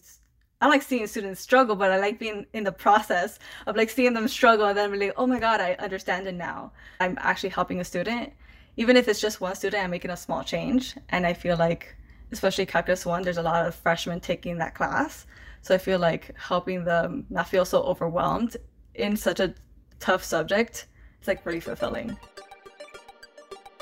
I 0.59 0.67
like 0.67 0.81
seeing 0.81 1.05
students 1.05 1.39
struggle, 1.41 1.75
but 1.75 1.91
I 1.91 1.99
like 1.99 2.17
being 2.17 2.45
in 2.53 2.63
the 2.63 2.71
process 2.71 3.37
of 3.67 3.75
like 3.75 3.91
seeing 3.91 4.13
them 4.13 4.27
struggle 4.27 4.65
and 4.65 4.77
then 4.77 4.99
like 4.99 5.13
oh 5.17 5.27
my 5.27 5.39
God, 5.39 5.59
I 5.59 5.73
understand 5.73 6.27
it 6.27 6.35
now. 6.35 6.71
I'm 6.99 7.17
actually 7.19 7.49
helping 7.49 7.79
a 7.79 7.83
student. 7.83 8.33
Even 8.77 8.95
if 8.95 9.07
it's 9.07 9.21
just 9.21 9.41
one 9.41 9.55
student, 9.55 9.83
I'm 9.83 9.91
making 9.91 10.11
a 10.11 10.17
small 10.17 10.43
change. 10.43 10.95
And 11.09 11.25
I 11.25 11.33
feel 11.33 11.57
like, 11.57 11.95
especially 12.31 12.67
Calculus 12.67 13.05
1, 13.07 13.23
there's 13.23 13.37
a 13.37 13.43
lot 13.43 13.65
of 13.65 13.73
freshmen 13.73 14.19
taking 14.19 14.59
that 14.59 14.75
class. 14.75 15.25
So 15.63 15.73
I 15.73 15.79
feel 15.79 15.97
like 15.97 16.35
helping 16.37 16.85
them 16.85 17.25
not 17.31 17.49
feel 17.49 17.65
so 17.65 17.81
overwhelmed 17.81 18.55
in 18.93 19.17
such 19.17 19.39
a 19.39 19.55
tough 19.99 20.23
subject 20.23 20.85
it's 21.19 21.27
like 21.27 21.45
really 21.45 21.59
fulfilling. 21.59 22.17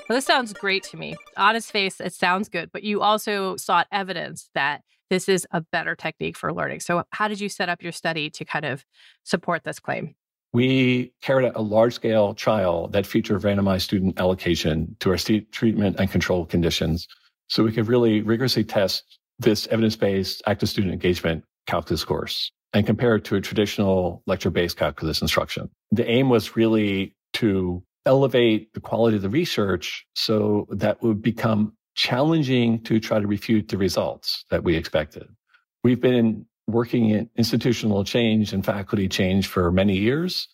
This 0.08 0.26
sounds 0.26 0.54
great 0.54 0.84
to 0.84 0.98
me. 0.98 1.16
On 1.38 1.56
its 1.56 1.72
face, 1.72 2.00
it 2.00 2.14
sounds 2.14 2.48
good, 2.50 2.70
but 2.72 2.84
you 2.84 3.02
also 3.02 3.56
sought 3.56 3.88
evidence 3.92 4.50
that 4.54 4.82
this 5.10 5.28
is 5.28 5.48
a 5.52 5.62
better 5.62 5.96
technique 5.96 6.38
for 6.38 6.54
learning. 6.54 6.80
So, 6.80 7.04
how 7.12 7.28
did 7.28 7.40
you 7.40 7.50
set 7.50 7.70
up 7.70 7.82
your 7.82 7.92
study 7.92 8.30
to 8.32 8.46
kind 8.46 8.66
of 8.66 8.86
support 9.24 9.64
this 9.64 9.80
claim? 9.80 10.16
We 10.54 11.12
carried 11.22 11.48
out 11.48 11.56
a 11.56 11.62
large 11.62 11.94
scale 11.94 12.34
trial 12.34 12.88
that 12.90 13.06
featured 13.06 13.42
randomized 13.42 13.82
student 13.82 14.20
allocation 14.20 14.96
to 15.00 15.12
our 15.12 15.18
treatment 15.18 16.00
and 16.00 16.10
control 16.10 16.46
conditions. 16.46 17.08
So 17.50 17.64
we 17.64 17.72
could 17.72 17.88
really 17.88 18.22
rigorously 18.22 18.64
test 18.64 19.20
this 19.38 19.68
evidence 19.68 19.96
based 19.96 20.42
active 20.46 20.70
student 20.70 20.94
engagement 20.94 21.44
calculus 21.68 22.04
course 22.04 22.52
and 22.74 22.86
compare 22.86 23.16
it 23.16 23.24
to 23.26 23.36
a 23.36 23.42
traditional 23.42 24.24
lecture 24.28 24.50
based 24.50 24.78
calculus 24.78 25.22
instruction. 25.22 25.70
The 25.92 26.10
aim 26.10 26.30
was 26.30 26.56
really 26.56 27.16
to 27.34 27.84
elevate 28.06 28.74
the 28.74 28.80
quality 28.80 29.18
of 29.18 29.24
the 29.24 29.30
research 29.30 30.06
so 30.16 30.68
that 30.70 31.02
would 31.02 31.22
become 31.22 31.74
challenging 31.96 32.82
to 32.84 33.00
try 33.00 33.20
to 33.20 33.28
refute 33.28 33.70
the 33.70 33.78
results 33.78 34.46
that 34.50 34.64
we 34.64 34.76
expected. 34.76 35.28
We've 35.84 36.02
been 36.02 36.46
working 36.68 37.10
in 37.10 37.30
institutional 37.36 38.04
change 38.04 38.54
and 38.54 38.66
faculty 38.66 39.08
change 39.08 39.48
for 39.48 39.72
many 39.72 39.98
years. 39.98 40.48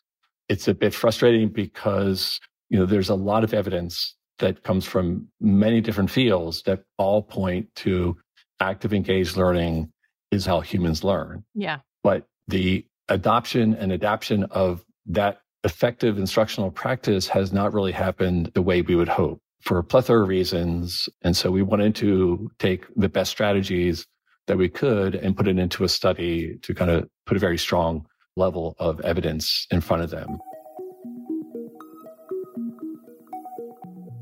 It's 0.50 0.68
a 0.68 0.74
bit 0.74 0.94
frustrating 0.94 1.50
because, 1.50 2.40
you 2.70 2.78
know, 2.78 2.86
there's 2.86 3.10
a 3.10 3.16
lot 3.16 3.44
of 3.44 3.54
evidence 3.54 4.16
that 4.40 4.64
comes 4.64 4.86
from 4.86 5.28
many 5.40 5.82
different 5.82 6.10
fields 6.10 6.64
that 6.64 6.84
all 6.98 7.22
point 7.22 7.74
to 7.76 8.18
active 8.60 8.94
engaged 8.94 9.38
learning 9.38 9.92
is 10.32 10.46
how 10.46 10.62
humans 10.62 11.04
learn. 11.04 11.44
Yeah. 11.56 11.80
But 12.04 12.26
the 12.48 12.86
adoption 13.08 13.74
and 13.76 13.92
adaptation 13.92 14.44
of 14.46 14.84
that 15.08 15.42
effective 15.64 16.18
instructional 16.18 16.72
practice 16.72 17.28
has 17.28 17.54
not 17.54 17.74
really 17.74 17.92
happened 17.92 18.52
the 18.54 18.62
way 18.62 18.82
we 18.82 18.96
would 18.96 19.08
hope 19.08 19.42
for 19.62 19.78
a 19.78 19.84
plethora 19.84 20.24
of 20.24 20.28
reasons. 20.28 21.08
And 21.22 21.38
so 21.38 21.52
we 21.52 21.62
wanted 21.62 21.96
to 21.96 22.50
take 22.60 22.86
the 22.96 23.10
best 23.10 23.32
strategies 23.32 24.06
that 24.48 24.58
we 24.58 24.70
could 24.70 25.16
and 25.16 25.38
put 25.38 25.48
it 25.48 25.60
into 25.60 25.84
a 25.84 25.90
study 25.90 26.58
to 26.64 26.74
kind 26.74 26.90
of 26.90 27.08
put 27.26 27.38
a 27.38 27.40
very 27.40 27.58
strong 27.58 28.06
level 28.36 28.76
of 28.80 29.00
evidence 29.02 29.68
in 29.72 29.82
front 29.82 30.02
of 30.02 30.10
them. 30.10 30.40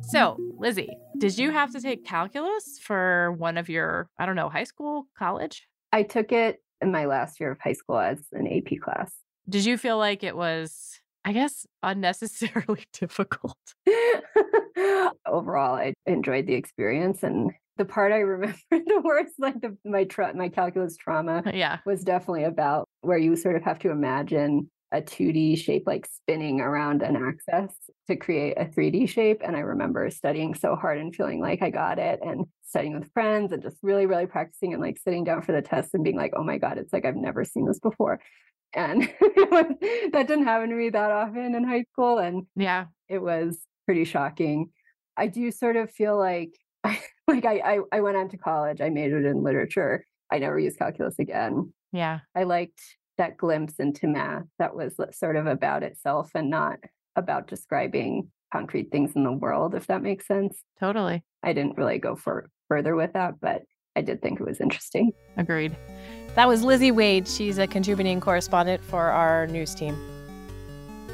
So, 0.01 0.37
Lizzie, 0.57 0.97
did 1.19 1.37
you 1.37 1.51
have 1.51 1.71
to 1.73 1.79
take 1.79 2.03
calculus 2.03 2.79
for 2.81 3.31
one 3.33 3.57
of 3.57 3.69
your, 3.69 4.09
I 4.17 4.25
don't 4.25 4.35
know, 4.35 4.49
high 4.49 4.63
school, 4.63 5.07
college? 5.17 5.67
I 5.93 6.03
took 6.03 6.31
it 6.31 6.61
in 6.81 6.91
my 6.91 7.05
last 7.05 7.39
year 7.39 7.51
of 7.51 7.59
high 7.59 7.73
school 7.73 7.99
as 7.99 8.17
an 8.33 8.47
AP 8.47 8.79
class. 8.81 9.11
Did 9.47 9.65
you 9.65 9.77
feel 9.77 9.97
like 9.97 10.23
it 10.23 10.35
was 10.35 10.98
I 11.25 11.33
guess, 11.33 11.65
unnecessarily 11.83 12.85
difficult. 12.93 13.57
Overall, 15.25 15.75
I 15.75 15.93
enjoyed 16.05 16.47
the 16.47 16.55
experience 16.55 17.23
and 17.23 17.51
the 17.77 17.85
part 17.85 18.11
I 18.11 18.19
remember 18.19 18.57
the 18.71 19.01
worst, 19.03 19.33
like 19.39 19.59
the, 19.61 19.75
my 19.85 20.03
tra- 20.03 20.35
my 20.35 20.49
calculus 20.49 20.97
trauma, 20.97 21.43
uh, 21.45 21.51
yeah, 21.53 21.79
was 21.85 22.03
definitely 22.03 22.43
about 22.43 22.87
where 23.01 23.17
you 23.17 23.35
sort 23.35 23.55
of 23.55 23.63
have 23.63 23.79
to 23.79 23.89
imagine 23.89 24.69
a 24.91 25.01
2D 25.01 25.57
shape 25.57 25.83
like 25.85 26.07
spinning 26.07 26.61
around 26.61 27.03
an 27.03 27.15
axis 27.15 27.75
to 28.07 28.15
create 28.15 28.55
a 28.57 28.65
3D 28.65 29.07
shape. 29.07 29.41
And 29.43 29.55
I 29.55 29.59
remember 29.59 30.09
studying 30.09 30.55
so 30.55 30.75
hard 30.75 30.97
and 30.97 31.15
feeling 31.15 31.39
like 31.39 31.61
I 31.61 31.69
got 31.69 31.99
it 31.99 32.19
and 32.23 32.45
studying 32.65 32.99
with 32.99 33.11
friends 33.13 33.51
and 33.51 33.61
just 33.61 33.77
really, 33.83 34.07
really 34.07 34.25
practicing 34.25 34.73
and 34.73 34.81
like 34.81 34.97
sitting 34.97 35.23
down 35.23 35.43
for 35.43 35.51
the 35.51 35.61
test 35.61 35.93
and 35.93 36.03
being 36.03 36.17
like, 36.17 36.33
oh 36.35 36.43
my 36.43 36.57
God, 36.57 36.77
it's 36.77 36.91
like 36.91 37.05
I've 37.05 37.15
never 37.15 37.45
seen 37.45 37.65
this 37.65 37.79
before 37.79 38.19
and 38.73 39.01
that 39.21 40.25
didn't 40.27 40.45
happen 40.45 40.69
to 40.69 40.75
me 40.75 40.89
that 40.89 41.11
often 41.11 41.55
in 41.55 41.63
high 41.63 41.83
school 41.91 42.17
and 42.17 42.45
yeah. 42.55 42.85
it 43.07 43.21
was 43.21 43.59
pretty 43.85 44.05
shocking. 44.05 44.69
I 45.17 45.27
do 45.27 45.51
sort 45.51 45.75
of 45.75 45.91
feel 45.91 46.17
like 46.17 46.51
like 47.27 47.45
I, 47.45 47.59
I 47.59 47.79
i 47.91 47.99
went 47.99 48.15
on 48.15 48.29
to 48.29 48.37
college 48.37 48.79
i 48.79 48.89
majored 48.89 49.25
in 49.25 49.43
literature 49.43 50.05
i 50.31 50.37
never 50.37 50.59
used 50.59 50.77
calculus 50.77 51.19
again. 51.19 51.73
Yeah. 51.91 52.19
I 52.35 52.43
liked 52.43 52.79
that 53.17 53.35
glimpse 53.35 53.79
into 53.79 54.07
math 54.07 54.45
that 54.59 54.75
was 54.75 54.95
sort 55.11 55.35
of 55.35 55.47
about 55.47 55.83
itself 55.83 56.31
and 56.35 56.49
not 56.49 56.77
about 57.15 57.47
describing 57.47 58.29
concrete 58.53 58.91
things 58.91 59.11
in 59.15 59.23
the 59.23 59.31
world 59.31 59.75
if 59.75 59.87
that 59.87 60.01
makes 60.03 60.27
sense. 60.27 60.63
Totally. 60.79 61.23
I 61.43 61.53
didn't 61.53 61.77
really 61.77 61.97
go 61.97 62.15
for 62.15 62.49
further 62.67 62.95
with 62.95 63.13
that 63.13 63.39
but 63.41 63.63
i 63.95 64.01
did 64.01 64.21
think 64.21 64.39
it 64.39 64.45
was 64.45 64.61
interesting. 64.61 65.11
Agreed 65.35 65.75
that 66.39 66.47
was 66.47 66.63
Lizzie 66.63 66.89
Wade. 66.89 67.27
She's 67.27 67.57
a 67.57 67.67
contributing 67.67 68.21
correspondent 68.21 68.81
for 68.81 69.11
our 69.11 69.45
news 69.47 69.75
team. 69.75 69.97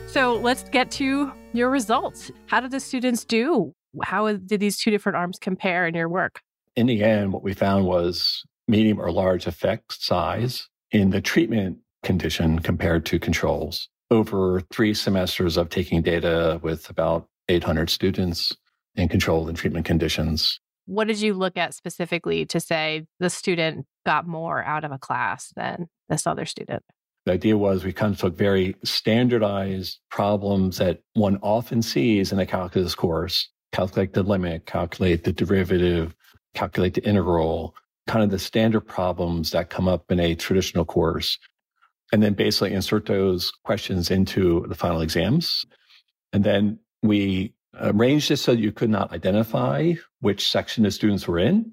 So 0.06 0.36
let's 0.36 0.70
get 0.70 0.92
to 0.92 1.32
your 1.52 1.72
results. 1.72 2.30
How 2.46 2.60
did 2.60 2.70
the 2.70 2.80
students 2.80 3.26
do? 3.26 3.74
How 4.04 4.32
did 4.34 4.60
these 4.60 4.78
two 4.78 4.92
different 4.92 5.16
arms 5.16 5.40
compare 5.42 5.88
in 5.88 5.96
your 5.96 6.08
work? 6.10 6.42
In 6.76 6.86
the 6.86 7.04
end, 7.04 7.34
what 7.34 7.42
we 7.42 7.56
found 7.56 7.88
was 7.88 8.44
medium 8.68 9.02
or 9.02 9.12
large 9.12 9.48
effect 9.48 10.00
size 10.00 10.70
in 10.92 11.10
the 11.10 11.22
treatment 11.22 11.80
condition 12.04 12.60
compared 12.60 13.04
to 13.08 13.18
controls. 13.18 13.90
Over 14.12 14.62
three 14.72 14.94
semesters 14.94 15.58
of 15.58 15.70
taking 15.70 16.04
data 16.04 16.60
with 16.62 16.88
about 16.92 17.26
800 17.50 17.90
students 17.90 18.56
in 18.94 19.10
controlled 19.10 19.50
and 19.50 19.58
treatment 19.58 19.88
conditions, 19.88 20.60
what 20.86 21.08
did 21.08 21.22
you 21.22 21.34
look 21.34 21.58
at 21.58 21.74
specifically 21.74 22.46
to 22.48 22.60
say 22.60 23.06
the 23.20 23.30
student 23.30 23.86
got 24.06 24.28
more 24.28 24.64
out 24.64 24.84
of 24.84 24.92
a 24.92 24.98
class 24.98 25.52
than 25.56 25.88
this 26.10 26.28
other 26.28 26.46
student? 26.46 26.84
The 27.26 27.34
idea 27.34 27.58
was 27.58 27.84
we 27.84 27.92
kind 27.92 28.14
of 28.14 28.20
took 28.20 28.38
very 28.38 28.76
standardized 28.84 30.00
problems 30.12 30.78
that 30.78 31.02
one 31.14 31.40
often 31.42 31.82
sees 31.82 32.32
in 32.32 32.40
a 32.40 32.46
calculus 32.46 32.94
course 32.94 33.50
calculate 33.76 34.14
the 34.14 34.24
limit, 34.24 34.66
calculate 34.66 35.26
the 35.26 35.34
derivative, 35.34 36.16
calculate 36.54 36.94
the 36.94 37.04
integral, 37.04 37.76
kind 38.08 38.24
of 38.24 38.30
the 38.30 38.40
standard 38.40 38.82
problems 38.82 39.52
that 39.52 39.70
come 39.70 39.88
up 39.88 40.10
in 40.10 40.20
a 40.20 40.34
traditional 40.34 40.86
course. 40.86 41.38
And 42.14 42.24
then 42.24 42.36
basically 42.36 42.74
insert 42.74 43.08
those 43.08 43.52
questions 43.66 44.10
into 44.10 44.66
the 44.70 44.76
final 44.76 45.02
exams. 45.02 45.66
And 46.32 46.44
then 46.44 46.80
we 47.04 47.54
Uh, 47.80 47.92
arranged 47.94 48.32
it 48.32 48.38
so 48.38 48.52
you 48.52 48.72
could 48.72 48.90
not 48.90 49.12
identify 49.12 49.94
which 50.22 50.50
section 50.50 50.84
the 50.84 50.92
students 50.92 51.28
were 51.28 51.40
in. 51.40 51.72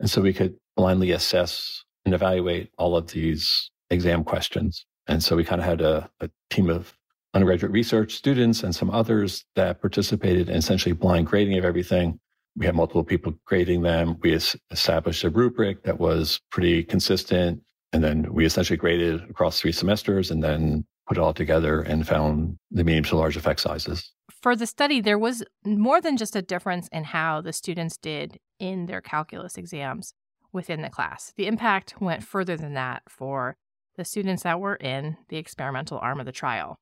And 0.00 0.10
so 0.10 0.20
we 0.20 0.32
could 0.32 0.56
blindly 0.76 1.12
assess 1.12 1.84
and 2.04 2.14
evaluate 2.14 2.70
all 2.78 2.96
of 2.96 3.08
these 3.08 3.70
exam 3.90 4.24
questions. 4.24 4.84
And 5.06 5.22
so 5.22 5.36
we 5.36 5.44
kind 5.44 5.60
of 5.60 5.66
had 5.66 5.80
a, 5.80 6.10
a 6.20 6.30
team 6.50 6.70
of 6.70 6.96
undergraduate 7.34 7.72
research 7.72 8.14
students 8.14 8.62
and 8.62 8.74
some 8.74 8.90
others 8.90 9.44
that 9.54 9.80
participated 9.80 10.48
in 10.48 10.56
essentially 10.56 10.92
blind 10.92 11.26
grading 11.26 11.58
of 11.58 11.64
everything. 11.64 12.18
We 12.56 12.66
had 12.66 12.74
multiple 12.74 13.04
people 13.04 13.34
grading 13.44 13.82
them. 13.82 14.16
We 14.22 14.38
established 14.70 15.24
a 15.24 15.30
rubric 15.30 15.82
that 15.84 15.98
was 15.98 16.40
pretty 16.50 16.84
consistent. 16.84 17.60
And 17.92 18.02
then 18.02 18.32
we 18.32 18.44
essentially 18.44 18.76
graded 18.76 19.28
across 19.30 19.60
three 19.60 19.72
semesters 19.72 20.30
and 20.30 20.42
then 20.42 20.84
put 21.06 21.16
it 21.16 21.20
all 21.20 21.34
together 21.34 21.80
and 21.82 22.06
found 22.06 22.56
the 22.70 22.84
medium 22.84 23.04
to 23.04 23.16
large 23.16 23.36
effect 23.36 23.60
sizes. 23.60 24.10
For 24.44 24.54
the 24.54 24.66
study, 24.66 25.00
there 25.00 25.18
was 25.18 25.42
more 25.64 26.02
than 26.02 26.18
just 26.18 26.36
a 26.36 26.42
difference 26.42 26.86
in 26.88 27.04
how 27.04 27.40
the 27.40 27.50
students 27.50 27.96
did 27.96 28.38
in 28.58 28.84
their 28.84 29.00
calculus 29.00 29.56
exams 29.56 30.12
within 30.52 30.82
the 30.82 30.90
class. 30.90 31.32
The 31.34 31.46
impact 31.46 31.94
went 31.98 32.22
further 32.22 32.54
than 32.54 32.74
that 32.74 33.04
for 33.08 33.56
the 33.96 34.04
students 34.04 34.42
that 34.42 34.60
were 34.60 34.76
in 34.76 35.16
the 35.30 35.38
experimental 35.38 35.96
arm 35.96 36.20
of 36.20 36.26
the 36.26 36.30
trial. 36.30 36.76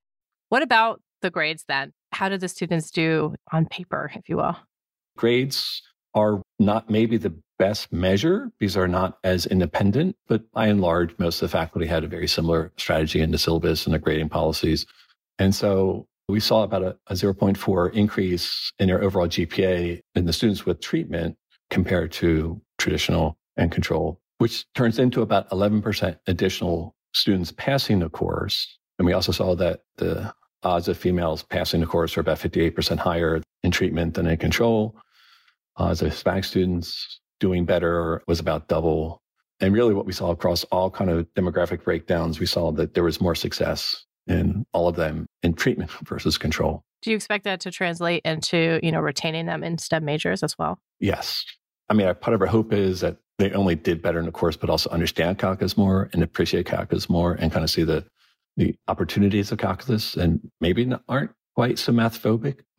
What 0.49 0.65
about 0.65 1.03
the 1.21 1.31
grades 1.31 1.63
then? 1.69 1.93
How 2.11 2.29
did 2.29 2.41
the 2.41 2.49
students 2.49 2.91
do 2.91 3.37
on 3.53 3.67
paper, 3.67 4.11
if 4.13 4.29
you 4.29 4.39
will? 4.39 4.57
Grades 5.17 5.83
are 6.15 6.43
not 6.59 6.91
maybe 6.91 7.17
the 7.17 7.39
best 7.61 7.93
measure. 7.93 8.51
These 8.59 8.77
are 8.77 8.89
not 8.89 9.19
as 9.23 9.47
independent, 9.47 10.17
but 10.27 10.51
by 10.51 10.67
and 10.67 10.81
large, 10.81 11.17
most 11.17 11.41
of 11.41 11.49
the 11.49 11.57
faculty 11.57 11.87
had 11.87 12.03
a 12.03 12.09
very 12.09 12.27
similar 12.27 12.73
strategy 12.77 13.21
in 13.21 13.31
the 13.31 13.39
syllabus 13.39 13.87
and 13.87 13.95
the 13.95 14.01
grading 14.01 14.31
policies. 14.31 14.85
And 15.39 15.55
so 15.55 16.09
we 16.33 16.41
saw 16.41 16.63
about 16.63 16.83
a, 16.83 16.97
a 17.09 17.13
0.4 17.13 17.93
increase 17.93 18.73
in 18.79 18.89
their 18.89 19.03
overall 19.03 19.29
GPA 19.29 20.01
in 20.15 20.25
the 20.25 20.33
students 20.33 20.65
with 20.65 20.81
treatment 20.81 21.37
compared 21.71 22.11
to 22.13 22.61
traditional 22.79 23.37
and 23.59 23.71
control, 23.71 24.19
which 24.39 24.65
turns 24.75 24.99
into 24.99 25.21
about 25.21 25.49
11% 25.51 26.19
additional 26.27 26.95
students 27.13 27.53
passing 27.53 27.99
the 27.99 28.09
course. 28.09 28.79
And 28.99 29.05
we 29.05 29.13
also 29.13 29.31
saw 29.31 29.55
that 29.57 29.81
the 29.99 30.33
odds 30.63 30.89
of 30.89 30.97
females 30.97 31.43
passing 31.43 31.81
the 31.81 31.87
course 31.87 32.17
are 32.17 32.21
about 32.21 32.39
58% 32.39 32.97
higher 32.99 33.43
in 33.63 33.71
treatment 33.71 34.15
than 34.15 34.27
in 34.27 34.39
control. 34.39 34.97
Odds 35.77 36.01
of 36.01 36.13
Hispanic 36.13 36.45
students 36.45 37.21
doing 37.41 37.67
better 37.67 38.23
was 38.27 38.41
about 38.41 38.69
double. 38.69 39.21
And 39.61 39.75
really 39.75 39.93
what 39.93 40.07
we 40.07 40.15
saw 40.15 40.31
across 40.31 40.65
all 40.65 40.91
kind 40.91 41.11
of 41.11 41.27
demographic 41.35 41.85
breakdowns, 41.85 42.41
we 42.41 42.47
saw 42.47 42.73
that 42.73 42.95
there 42.95 43.05
was 43.05 43.21
more 43.21 43.35
success 43.35 44.07
in 44.27 44.65
all 44.73 44.89
of 44.89 44.97
them 44.97 45.27
in 45.43 45.55
treatment 45.55 45.91
versus 46.05 46.39
control. 46.39 46.83
Do 47.03 47.11
you 47.11 47.17
expect 47.17 47.45
that 47.45 47.61
to 47.61 47.71
translate 47.71 48.23
into, 48.25 48.79
you 48.83 48.93
know, 48.93 49.01
retaining 49.01 49.47
them 49.47 49.65
in 49.65 49.79
STEM 49.79 50.05
majors 50.05 50.43
as 50.43 50.57
well? 50.57 50.79
Yes. 51.01 51.45
I 51.89 51.95
mean, 51.95 52.13
part 52.21 52.35
of 52.35 52.41
our 52.41 52.47
hope 52.47 52.73
is 52.73 53.01
that 53.01 53.17
they 53.39 53.51
only 53.53 53.75
did 53.75 54.01
better 54.01 54.21
in 54.21 54.27
the 54.27 54.33
course, 54.33 54.57
but 54.57 54.71
also 54.71 54.89
understand 54.91 55.39
calculus 55.39 55.77
more 55.77 56.09
and 56.13 56.23
appreciate 56.23 56.67
calculus 56.67 57.11
more 57.11 57.33
and 57.35 57.51
kind 57.51 57.65
of 57.65 57.71
see 57.71 57.83
the 57.83 58.05
the 58.57 58.75
opportunities 58.89 59.51
of 59.51 59.59
calculus 59.59 60.15
and 60.15 60.41
maybe 60.61 60.85
not, 60.85 61.03
aren't 61.09 61.31
quite 61.55 61.79
so 61.79 61.93
math 61.93 62.23
phobic. 62.23 62.61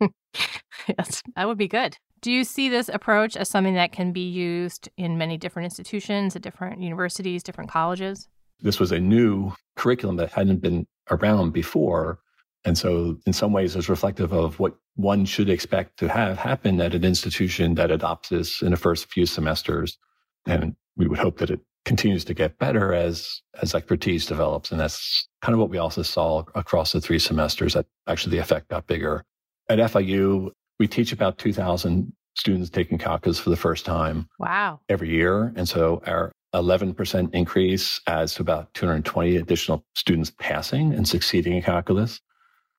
yes, 0.98 1.22
that 1.36 1.48
would 1.48 1.58
be 1.58 1.68
good. 1.68 1.96
Do 2.20 2.30
you 2.30 2.44
see 2.44 2.68
this 2.68 2.88
approach 2.88 3.36
as 3.36 3.48
something 3.48 3.74
that 3.74 3.92
can 3.92 4.12
be 4.12 4.28
used 4.28 4.88
in 4.96 5.18
many 5.18 5.36
different 5.36 5.64
institutions, 5.64 6.34
at 6.36 6.42
different 6.42 6.80
universities, 6.80 7.42
different 7.42 7.70
colleges? 7.70 8.28
This 8.60 8.80
was 8.80 8.92
a 8.92 9.00
new 9.00 9.52
curriculum 9.76 10.16
that 10.16 10.32
hadn't 10.32 10.62
been 10.62 10.86
around 11.10 11.52
before. 11.52 12.20
And 12.64 12.78
so, 12.78 13.18
in 13.26 13.32
some 13.32 13.52
ways, 13.52 13.76
it's 13.76 13.88
reflective 13.88 14.32
of 14.32 14.58
what 14.58 14.74
one 14.96 15.24
should 15.24 15.50
expect 15.50 15.98
to 15.98 16.08
have 16.08 16.38
happen 16.38 16.80
at 16.80 16.94
an 16.94 17.04
institution 17.04 17.74
that 17.74 17.90
adopts 17.90 18.30
this 18.30 18.62
in 18.62 18.70
the 18.70 18.76
first 18.76 19.10
few 19.12 19.26
semesters. 19.26 19.98
And 20.46 20.74
we 20.96 21.06
would 21.06 21.18
hope 21.18 21.38
that 21.38 21.50
it 21.50 21.60
continues 21.84 22.24
to 22.24 22.34
get 22.34 22.58
better 22.58 22.94
as 22.94 23.42
as 23.60 23.74
expertise 23.74 24.26
develops. 24.26 24.70
And 24.70 24.80
that's 24.80 25.28
kind 25.42 25.54
of 25.54 25.60
what 25.60 25.70
we 25.70 25.78
also 25.78 26.02
saw 26.02 26.44
across 26.54 26.92
the 26.92 27.00
three 27.00 27.18
semesters 27.18 27.74
that 27.74 27.86
actually 28.06 28.36
the 28.36 28.42
effect 28.42 28.68
got 28.68 28.86
bigger. 28.86 29.24
At 29.68 29.78
FIU, 29.78 30.50
we 30.78 30.86
teach 30.86 31.12
about 31.12 31.38
2,000 31.38 32.12
students 32.36 32.70
taking 32.70 32.98
calculus 32.98 33.38
for 33.38 33.50
the 33.50 33.56
first 33.56 33.84
time. 33.84 34.28
Wow. 34.38 34.80
Every 34.88 35.10
year. 35.10 35.52
And 35.56 35.68
so 35.68 36.02
our 36.06 36.32
11% 36.54 37.34
increase 37.34 38.00
adds 38.06 38.34
to 38.34 38.42
about 38.42 38.72
220 38.74 39.36
additional 39.36 39.84
students 39.94 40.32
passing 40.38 40.92
and 40.92 41.06
succeeding 41.06 41.54
in 41.54 41.62
calculus. 41.62 42.20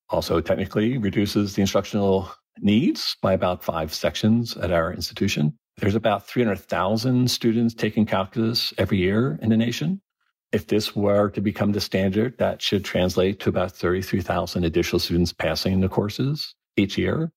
Also, 0.09 0.39
technically 0.39 0.97
reduces 0.97 1.55
the 1.55 1.61
instructional 1.61 2.31
needs 2.59 3.17
by 3.21 3.33
about 3.33 3.63
five 3.63 3.93
sections 3.93 4.55
at 4.57 4.71
our 4.71 4.93
institution. 4.93 5.57
There's 5.77 5.95
about 5.95 6.27
300,000 6.27 7.29
students 7.29 7.73
taking 7.73 8.05
calculus 8.05 8.73
every 8.77 8.97
year 8.97 9.37
in 9.41 9.49
the 9.49 9.57
nation. 9.57 10.01
If 10.51 10.67
this 10.67 10.95
were 10.95 11.29
to 11.31 11.41
become 11.41 11.73
the 11.73 11.81
standard, 11.81 12.37
that 12.37 12.61
should 12.61 12.85
translate 12.85 13.39
to 13.41 13.49
about 13.49 13.73
33,000 13.73 14.63
additional 14.63 14.99
students 14.99 15.33
passing 15.33 15.81
the 15.81 15.89
courses 15.89 16.55
each 16.77 16.97
year. 16.97 17.31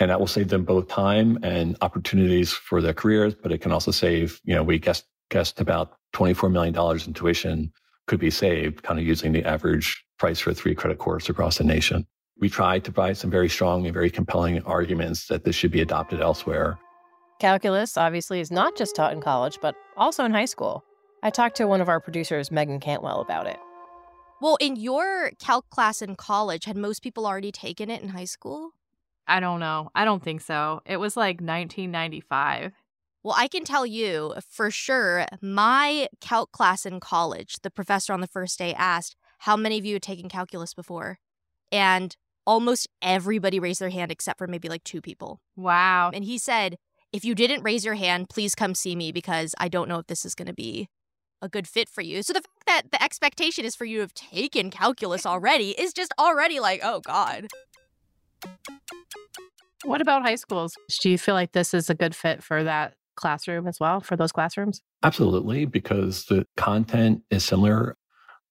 And 0.00 0.10
that 0.10 0.18
will 0.18 0.26
save 0.26 0.48
them 0.48 0.64
both 0.64 0.88
time 0.88 1.38
and 1.42 1.76
opportunities 1.82 2.52
for 2.52 2.80
their 2.80 2.94
careers, 2.94 3.34
but 3.34 3.52
it 3.52 3.58
can 3.58 3.70
also 3.70 3.90
save, 3.90 4.40
you 4.44 4.54
know, 4.54 4.62
we 4.62 4.78
guessed, 4.78 5.06
guessed 5.30 5.60
about 5.60 5.96
$24 6.14 6.50
million 6.50 6.74
in 7.06 7.12
tuition 7.12 7.72
could 8.06 8.18
be 8.18 8.30
saved 8.30 8.82
kind 8.82 8.98
of 8.98 9.06
using 9.06 9.32
the 9.32 9.44
average 9.44 10.04
price 10.18 10.38
for 10.38 10.50
a 10.50 10.54
three 10.54 10.74
credit 10.74 10.98
course 10.98 11.28
across 11.28 11.58
the 11.58 11.64
nation. 11.64 12.06
We 12.40 12.48
tried 12.48 12.84
to 12.84 12.92
provide 12.92 13.16
some 13.16 13.30
very 13.30 13.48
strong 13.48 13.84
and 13.86 13.94
very 13.94 14.10
compelling 14.10 14.62
arguments 14.62 15.26
that 15.26 15.44
this 15.44 15.56
should 15.56 15.72
be 15.72 15.80
adopted 15.80 16.20
elsewhere. 16.20 16.78
Calculus 17.40 17.96
obviously 17.96 18.40
is 18.40 18.50
not 18.50 18.76
just 18.76 18.96
taught 18.96 19.12
in 19.12 19.20
college, 19.20 19.58
but 19.60 19.74
also 19.96 20.24
in 20.24 20.32
high 20.32 20.44
school. 20.44 20.84
I 21.22 21.30
talked 21.30 21.56
to 21.56 21.66
one 21.66 21.80
of 21.80 21.88
our 21.88 22.00
producers, 22.00 22.50
Meagan 22.50 22.80
Cantwell, 22.80 23.20
about 23.20 23.46
it. 23.46 23.58
Well, 24.40 24.56
in 24.60 24.76
your 24.76 25.32
calc 25.40 25.68
class 25.70 26.00
in 26.00 26.14
college, 26.14 26.64
had 26.64 26.76
most 26.76 27.02
people 27.02 27.26
already 27.26 27.50
taken 27.50 27.90
it 27.90 28.02
in 28.02 28.10
high 28.10 28.24
school? 28.24 28.70
I 29.26 29.40
don't 29.40 29.58
know. 29.58 29.90
I 29.94 30.04
don't 30.04 30.22
think 30.22 30.40
so. 30.40 30.80
It 30.86 30.98
was 30.98 31.16
like 31.16 31.40
1995. 31.40 32.72
Well, 33.24 33.34
I 33.36 33.48
can 33.48 33.64
tell 33.64 33.84
you 33.84 34.34
for 34.48 34.70
sure, 34.70 35.26
my 35.42 36.08
calc 36.20 36.52
class 36.52 36.86
in 36.86 37.00
college, 37.00 37.56
the 37.62 37.70
professor 37.70 38.12
on 38.12 38.20
the 38.20 38.28
first 38.28 38.58
day 38.58 38.74
asked, 38.74 39.16
How 39.38 39.56
many 39.56 39.78
of 39.78 39.84
you 39.84 39.94
had 39.94 40.02
taken 40.02 40.28
calculus 40.28 40.74
before? 40.74 41.18
And 41.70 42.16
almost 42.46 42.88
everybody 43.02 43.60
raised 43.60 43.80
their 43.80 43.90
hand 43.90 44.10
except 44.10 44.38
for 44.38 44.46
maybe 44.46 44.68
like 44.68 44.84
two 44.84 45.00
people. 45.00 45.40
Wow. 45.56 46.10
And 46.12 46.24
he 46.24 46.38
said, 46.38 46.76
if 47.12 47.24
you 47.24 47.34
didn't 47.34 47.62
raise 47.62 47.84
your 47.84 47.94
hand, 47.94 48.28
please 48.28 48.54
come 48.54 48.74
see 48.74 48.96
me 48.96 49.12
because 49.12 49.54
I 49.58 49.68
don't 49.68 49.88
know 49.88 49.98
if 49.98 50.06
this 50.06 50.24
is 50.24 50.34
going 50.34 50.46
to 50.46 50.54
be 50.54 50.88
a 51.40 51.48
good 51.48 51.66
fit 51.66 51.88
for 51.88 52.02
you. 52.02 52.22
So 52.22 52.32
the 52.32 52.40
fact 52.40 52.66
that 52.66 52.82
the 52.90 53.02
expectation 53.02 53.64
is 53.64 53.76
for 53.76 53.84
you 53.84 53.98
to 53.98 54.02
have 54.02 54.14
taken 54.14 54.70
calculus 54.70 55.24
already 55.26 55.70
is 55.70 55.92
just 55.92 56.12
already 56.18 56.60
like, 56.60 56.80
oh 56.82 57.00
God. 57.00 57.48
What 59.84 60.00
about 60.00 60.22
high 60.22 60.34
schools? 60.34 60.74
Do 61.02 61.10
you 61.10 61.18
feel 61.18 61.34
like 61.34 61.52
this 61.52 61.72
is 61.72 61.88
a 61.88 61.94
good 61.94 62.14
fit 62.14 62.42
for 62.42 62.64
that 62.64 62.94
classroom 63.14 63.66
as 63.66 63.78
well, 63.78 64.00
for 64.00 64.16
those 64.16 64.32
classrooms? 64.32 64.80
Absolutely, 65.02 65.66
because 65.66 66.24
the 66.24 66.44
content 66.56 67.22
is 67.30 67.44
similar. 67.44 67.96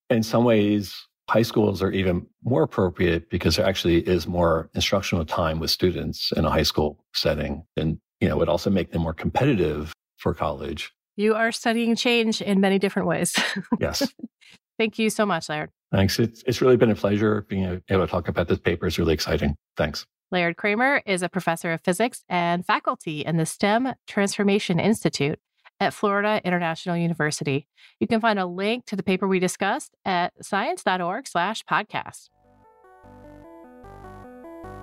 In 0.09 0.23
some 0.23 0.43
ways, 0.43 0.95
high 1.29 1.41
schools 1.41 1.81
are 1.81 1.91
even 1.91 2.25
more 2.43 2.63
appropriate 2.63 3.29
because 3.29 3.57
there 3.57 3.65
actually 3.65 4.07
is 4.07 4.27
more 4.27 4.69
instructional 4.73 5.25
time 5.25 5.59
with 5.59 5.69
students 5.69 6.31
in 6.35 6.45
a 6.45 6.49
high 6.49 6.63
school 6.63 7.03
setting. 7.13 7.63
And 7.75 7.99
you 8.19 8.27
know, 8.27 8.37
would 8.37 8.49
also 8.49 8.69
make 8.69 8.91
them 8.91 9.03
more 9.03 9.13
competitive 9.13 9.93
for 10.17 10.33
college. 10.33 10.91
You 11.15 11.35
are 11.35 11.51
studying 11.51 11.95
change 11.95 12.41
in 12.41 12.59
many 12.59 12.79
different 12.79 13.07
ways. 13.07 13.35
Yes. 13.79 14.11
Thank 14.77 14.99
you 14.99 15.09
so 15.09 15.25
much, 15.25 15.49
Laird. 15.49 15.71
Thanks. 15.91 16.19
It's, 16.19 16.43
it's 16.45 16.61
really 16.61 16.77
been 16.77 16.91
a 16.91 16.95
pleasure 16.95 17.45
being 17.49 17.81
able 17.89 18.05
to 18.05 18.11
talk 18.11 18.27
about 18.27 18.47
this 18.47 18.59
paper. 18.59 18.85
It's 18.85 18.99
really 18.99 19.13
exciting. 19.13 19.55
Thanks. 19.75 20.05
Laird 20.31 20.57
Kramer 20.57 21.01
is 21.05 21.23
a 21.23 21.29
professor 21.29 21.71
of 21.71 21.81
physics 21.81 22.23
and 22.29 22.65
faculty 22.65 23.21
in 23.21 23.37
the 23.37 23.45
STEM 23.45 23.93
Transformation 24.07 24.79
Institute 24.79 25.39
at 25.79 25.93
Florida 25.93 26.41
International 26.43 26.95
University. 26.95 27.67
You 27.99 28.07
can 28.07 28.19
find 28.19 28.39
a 28.39 28.45
link 28.45 28.85
to 28.87 28.95
the 28.95 29.03
paper 29.03 29.27
we 29.27 29.39
discussed 29.39 29.95
at 30.05 30.33
science.org 30.43 31.27
slash 31.27 31.63
podcast. 31.65 32.29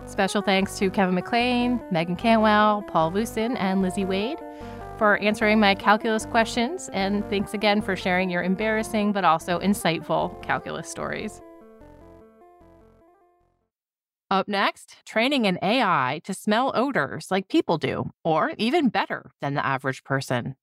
Special 0.06 0.42
thanks 0.42 0.78
to 0.78 0.90
Kevin 0.90 1.14
McLean, 1.14 1.80
Meagan 1.90 2.16
Cantwell, 2.16 2.82
Paul 2.82 3.10
Voosen, 3.10 3.56
and 3.58 3.80
Lizzie 3.80 4.04
Wade 4.04 4.38
for 4.98 5.16
answering 5.18 5.58
my 5.58 5.74
calculus 5.74 6.26
questions. 6.26 6.90
And 6.92 7.28
thanks 7.30 7.54
again 7.54 7.80
for 7.80 7.96
sharing 7.96 8.30
your 8.30 8.42
embarrassing 8.42 9.12
but 9.12 9.24
also 9.24 9.58
insightful 9.60 10.40
calculus 10.42 10.88
stories. 10.88 11.40
Up 14.30 14.48
next, 14.48 14.96
training 15.06 15.46
an 15.46 15.58
AI 15.62 16.20
to 16.24 16.34
smell 16.34 16.72
odors 16.74 17.28
like 17.30 17.48
people 17.48 17.78
do, 17.78 18.10
or 18.24 18.52
even 18.58 18.88
better 18.88 19.30
than 19.40 19.54
the 19.54 19.64
average 19.64 20.02
person. 20.02 20.56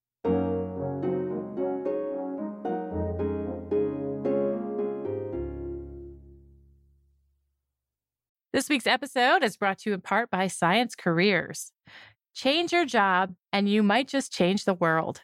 This 8.54 8.68
week's 8.68 8.86
episode 8.86 9.44
is 9.44 9.56
brought 9.56 9.78
to 9.80 9.90
you 9.90 9.94
in 9.94 10.02
part 10.02 10.30
by 10.30 10.48
Science 10.48 10.94
Careers. 10.94 11.72
Change 12.36 12.74
your 12.74 12.84
job, 12.84 13.34
and 13.54 13.70
you 13.70 13.82
might 13.82 14.10
just 14.10 14.34
change 14.34 14.66
the 14.66 14.74
world. 14.74 15.22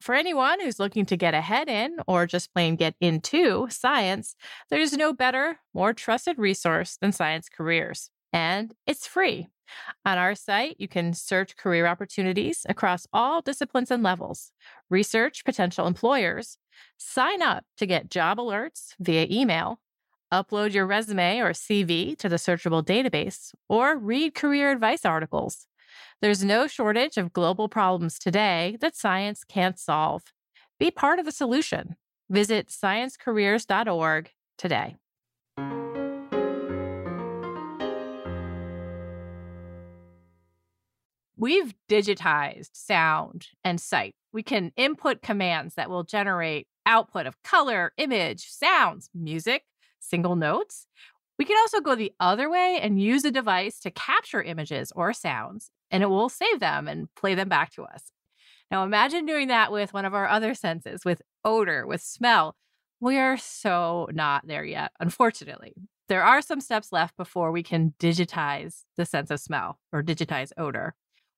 For 0.00 0.14
anyone 0.14 0.60
who's 0.60 0.78
looking 0.78 1.04
to 1.06 1.16
get 1.16 1.34
ahead 1.34 1.68
in 1.68 1.96
or 2.06 2.24
just 2.24 2.54
plain 2.54 2.76
get 2.76 2.94
into 3.00 3.66
science, 3.68 4.36
there's 4.70 4.92
no 4.92 5.12
better, 5.12 5.58
more 5.74 5.92
trusted 5.92 6.38
resource 6.38 6.96
than 7.00 7.10
Science 7.10 7.48
Careers. 7.48 8.10
And 8.32 8.72
it's 8.86 9.08
free. 9.08 9.48
On 10.04 10.16
our 10.16 10.36
site, 10.36 10.76
you 10.78 10.86
can 10.86 11.14
search 11.14 11.56
career 11.56 11.88
opportunities 11.88 12.64
across 12.68 13.08
all 13.12 13.42
disciplines 13.42 13.90
and 13.90 14.04
levels, 14.04 14.52
research 14.88 15.44
potential 15.44 15.88
employers, 15.88 16.58
sign 16.96 17.42
up 17.42 17.64
to 17.78 17.86
get 17.86 18.08
job 18.08 18.38
alerts 18.38 18.94
via 19.00 19.26
email, 19.28 19.80
upload 20.32 20.72
your 20.72 20.86
resume 20.86 21.38
or 21.38 21.50
CV 21.50 22.16
to 22.18 22.28
the 22.28 22.36
searchable 22.36 22.84
database, 22.84 23.52
or 23.68 23.96
read 23.96 24.34
career 24.34 24.70
advice 24.70 25.04
articles. 25.04 25.66
There's 26.20 26.44
no 26.44 26.66
shortage 26.66 27.16
of 27.16 27.32
global 27.32 27.68
problems 27.68 28.18
today 28.18 28.76
that 28.80 28.96
science 28.96 29.44
can't 29.44 29.78
solve. 29.78 30.22
Be 30.78 30.90
part 30.90 31.18
of 31.18 31.24
the 31.24 31.32
solution. 31.32 31.96
Visit 32.28 32.68
sciencecareers.org 32.68 34.30
today. 34.56 34.96
We've 41.36 41.72
digitized 41.88 42.70
sound 42.72 43.46
and 43.62 43.80
sight. 43.80 44.16
We 44.32 44.42
can 44.42 44.72
input 44.76 45.22
commands 45.22 45.76
that 45.76 45.88
will 45.88 46.02
generate 46.02 46.66
output 46.84 47.26
of 47.26 47.40
color, 47.44 47.92
image, 47.96 48.48
sounds, 48.50 49.08
music, 49.14 49.62
single 50.00 50.36
notes. 50.36 50.86
We 51.38 51.44
can 51.44 51.56
also 51.58 51.80
go 51.80 51.94
the 51.94 52.12
other 52.18 52.50
way 52.50 52.78
and 52.82 53.00
use 53.00 53.24
a 53.24 53.30
device 53.30 53.78
to 53.80 53.90
capture 53.90 54.42
images 54.42 54.92
or 54.94 55.12
sounds, 55.12 55.70
and 55.90 56.02
it 56.02 56.06
will 56.06 56.28
save 56.28 56.60
them 56.60 56.88
and 56.88 57.14
play 57.14 57.34
them 57.34 57.48
back 57.48 57.72
to 57.74 57.84
us. 57.84 58.10
Now, 58.70 58.84
imagine 58.84 59.24
doing 59.24 59.48
that 59.48 59.72
with 59.72 59.94
one 59.94 60.04
of 60.04 60.14
our 60.14 60.28
other 60.28 60.54
senses, 60.54 61.04
with 61.04 61.22
odor, 61.44 61.86
with 61.86 62.02
smell. 62.02 62.56
We 63.00 63.16
are 63.16 63.36
so 63.36 64.08
not 64.12 64.46
there 64.46 64.64
yet, 64.64 64.92
unfortunately. 65.00 65.74
There 66.08 66.24
are 66.24 66.42
some 66.42 66.60
steps 66.60 66.90
left 66.90 67.16
before 67.16 67.52
we 67.52 67.62
can 67.62 67.94
digitize 67.98 68.84
the 68.96 69.06
sense 69.06 69.30
of 69.30 69.40
smell 69.40 69.78
or 69.92 70.02
digitize 70.02 70.52
odor. 70.56 70.94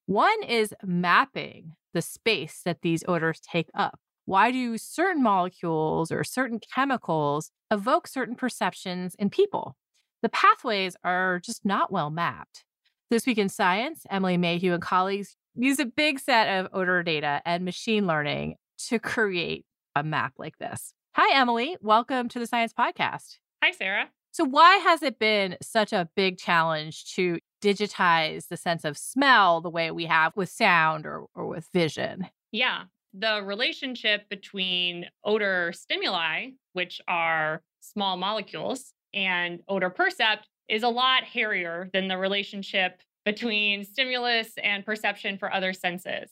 One 0.06 0.42
is 0.42 0.74
mapping 0.82 1.74
the 1.92 2.02
space 2.02 2.62
that 2.64 2.82
these 2.82 3.04
odors 3.06 3.40
take 3.40 3.68
up. 3.74 4.00
Why 4.30 4.52
do 4.52 4.78
certain 4.78 5.24
molecules 5.24 6.12
or 6.12 6.22
certain 6.22 6.60
chemicals 6.60 7.50
evoke 7.68 8.06
certain 8.06 8.36
perceptions 8.36 9.16
in 9.16 9.28
people? 9.28 9.76
The 10.22 10.28
pathways 10.28 10.94
are 11.02 11.40
just 11.40 11.64
not 11.64 11.90
well 11.90 12.10
mapped. 12.10 12.62
This 13.10 13.26
week 13.26 13.38
in 13.38 13.48
science, 13.48 14.06
Emily 14.08 14.36
Mayhew 14.36 14.72
and 14.72 14.80
colleagues 14.80 15.36
use 15.56 15.80
a 15.80 15.84
big 15.84 16.20
set 16.20 16.46
of 16.46 16.68
odor 16.72 17.02
data 17.02 17.42
and 17.44 17.64
machine 17.64 18.06
learning 18.06 18.54
to 18.86 19.00
create 19.00 19.66
a 19.96 20.04
map 20.04 20.34
like 20.38 20.58
this. 20.58 20.94
Hi, 21.16 21.36
Emily. 21.36 21.76
Welcome 21.80 22.28
to 22.28 22.38
the 22.38 22.46
Science 22.46 22.72
Podcast. 22.72 23.38
Hi, 23.64 23.72
Sarah. 23.72 24.10
So, 24.30 24.44
why 24.44 24.76
has 24.76 25.02
it 25.02 25.18
been 25.18 25.56
such 25.60 25.92
a 25.92 26.08
big 26.14 26.38
challenge 26.38 27.14
to 27.16 27.40
digitize 27.60 28.46
the 28.46 28.56
sense 28.56 28.84
of 28.84 28.96
smell 28.96 29.60
the 29.60 29.70
way 29.70 29.90
we 29.90 30.06
have 30.06 30.36
with 30.36 30.50
sound 30.50 31.04
or, 31.04 31.24
or 31.34 31.48
with 31.48 31.68
vision? 31.72 32.28
Yeah 32.52 32.84
the 33.12 33.42
relationship 33.44 34.28
between 34.28 35.06
odor 35.24 35.72
stimuli, 35.74 36.50
which 36.72 37.00
are 37.08 37.62
small 37.80 38.16
molecules, 38.16 38.92
and 39.12 39.60
odor 39.68 39.90
percept 39.90 40.46
is 40.68 40.82
a 40.82 40.88
lot 40.88 41.24
hairier 41.24 41.90
than 41.92 42.08
the 42.08 42.16
relationship 42.16 43.00
between 43.24 43.84
stimulus 43.84 44.52
and 44.62 44.86
perception 44.86 45.38
for 45.38 45.52
other 45.52 45.72
senses. 45.72 46.30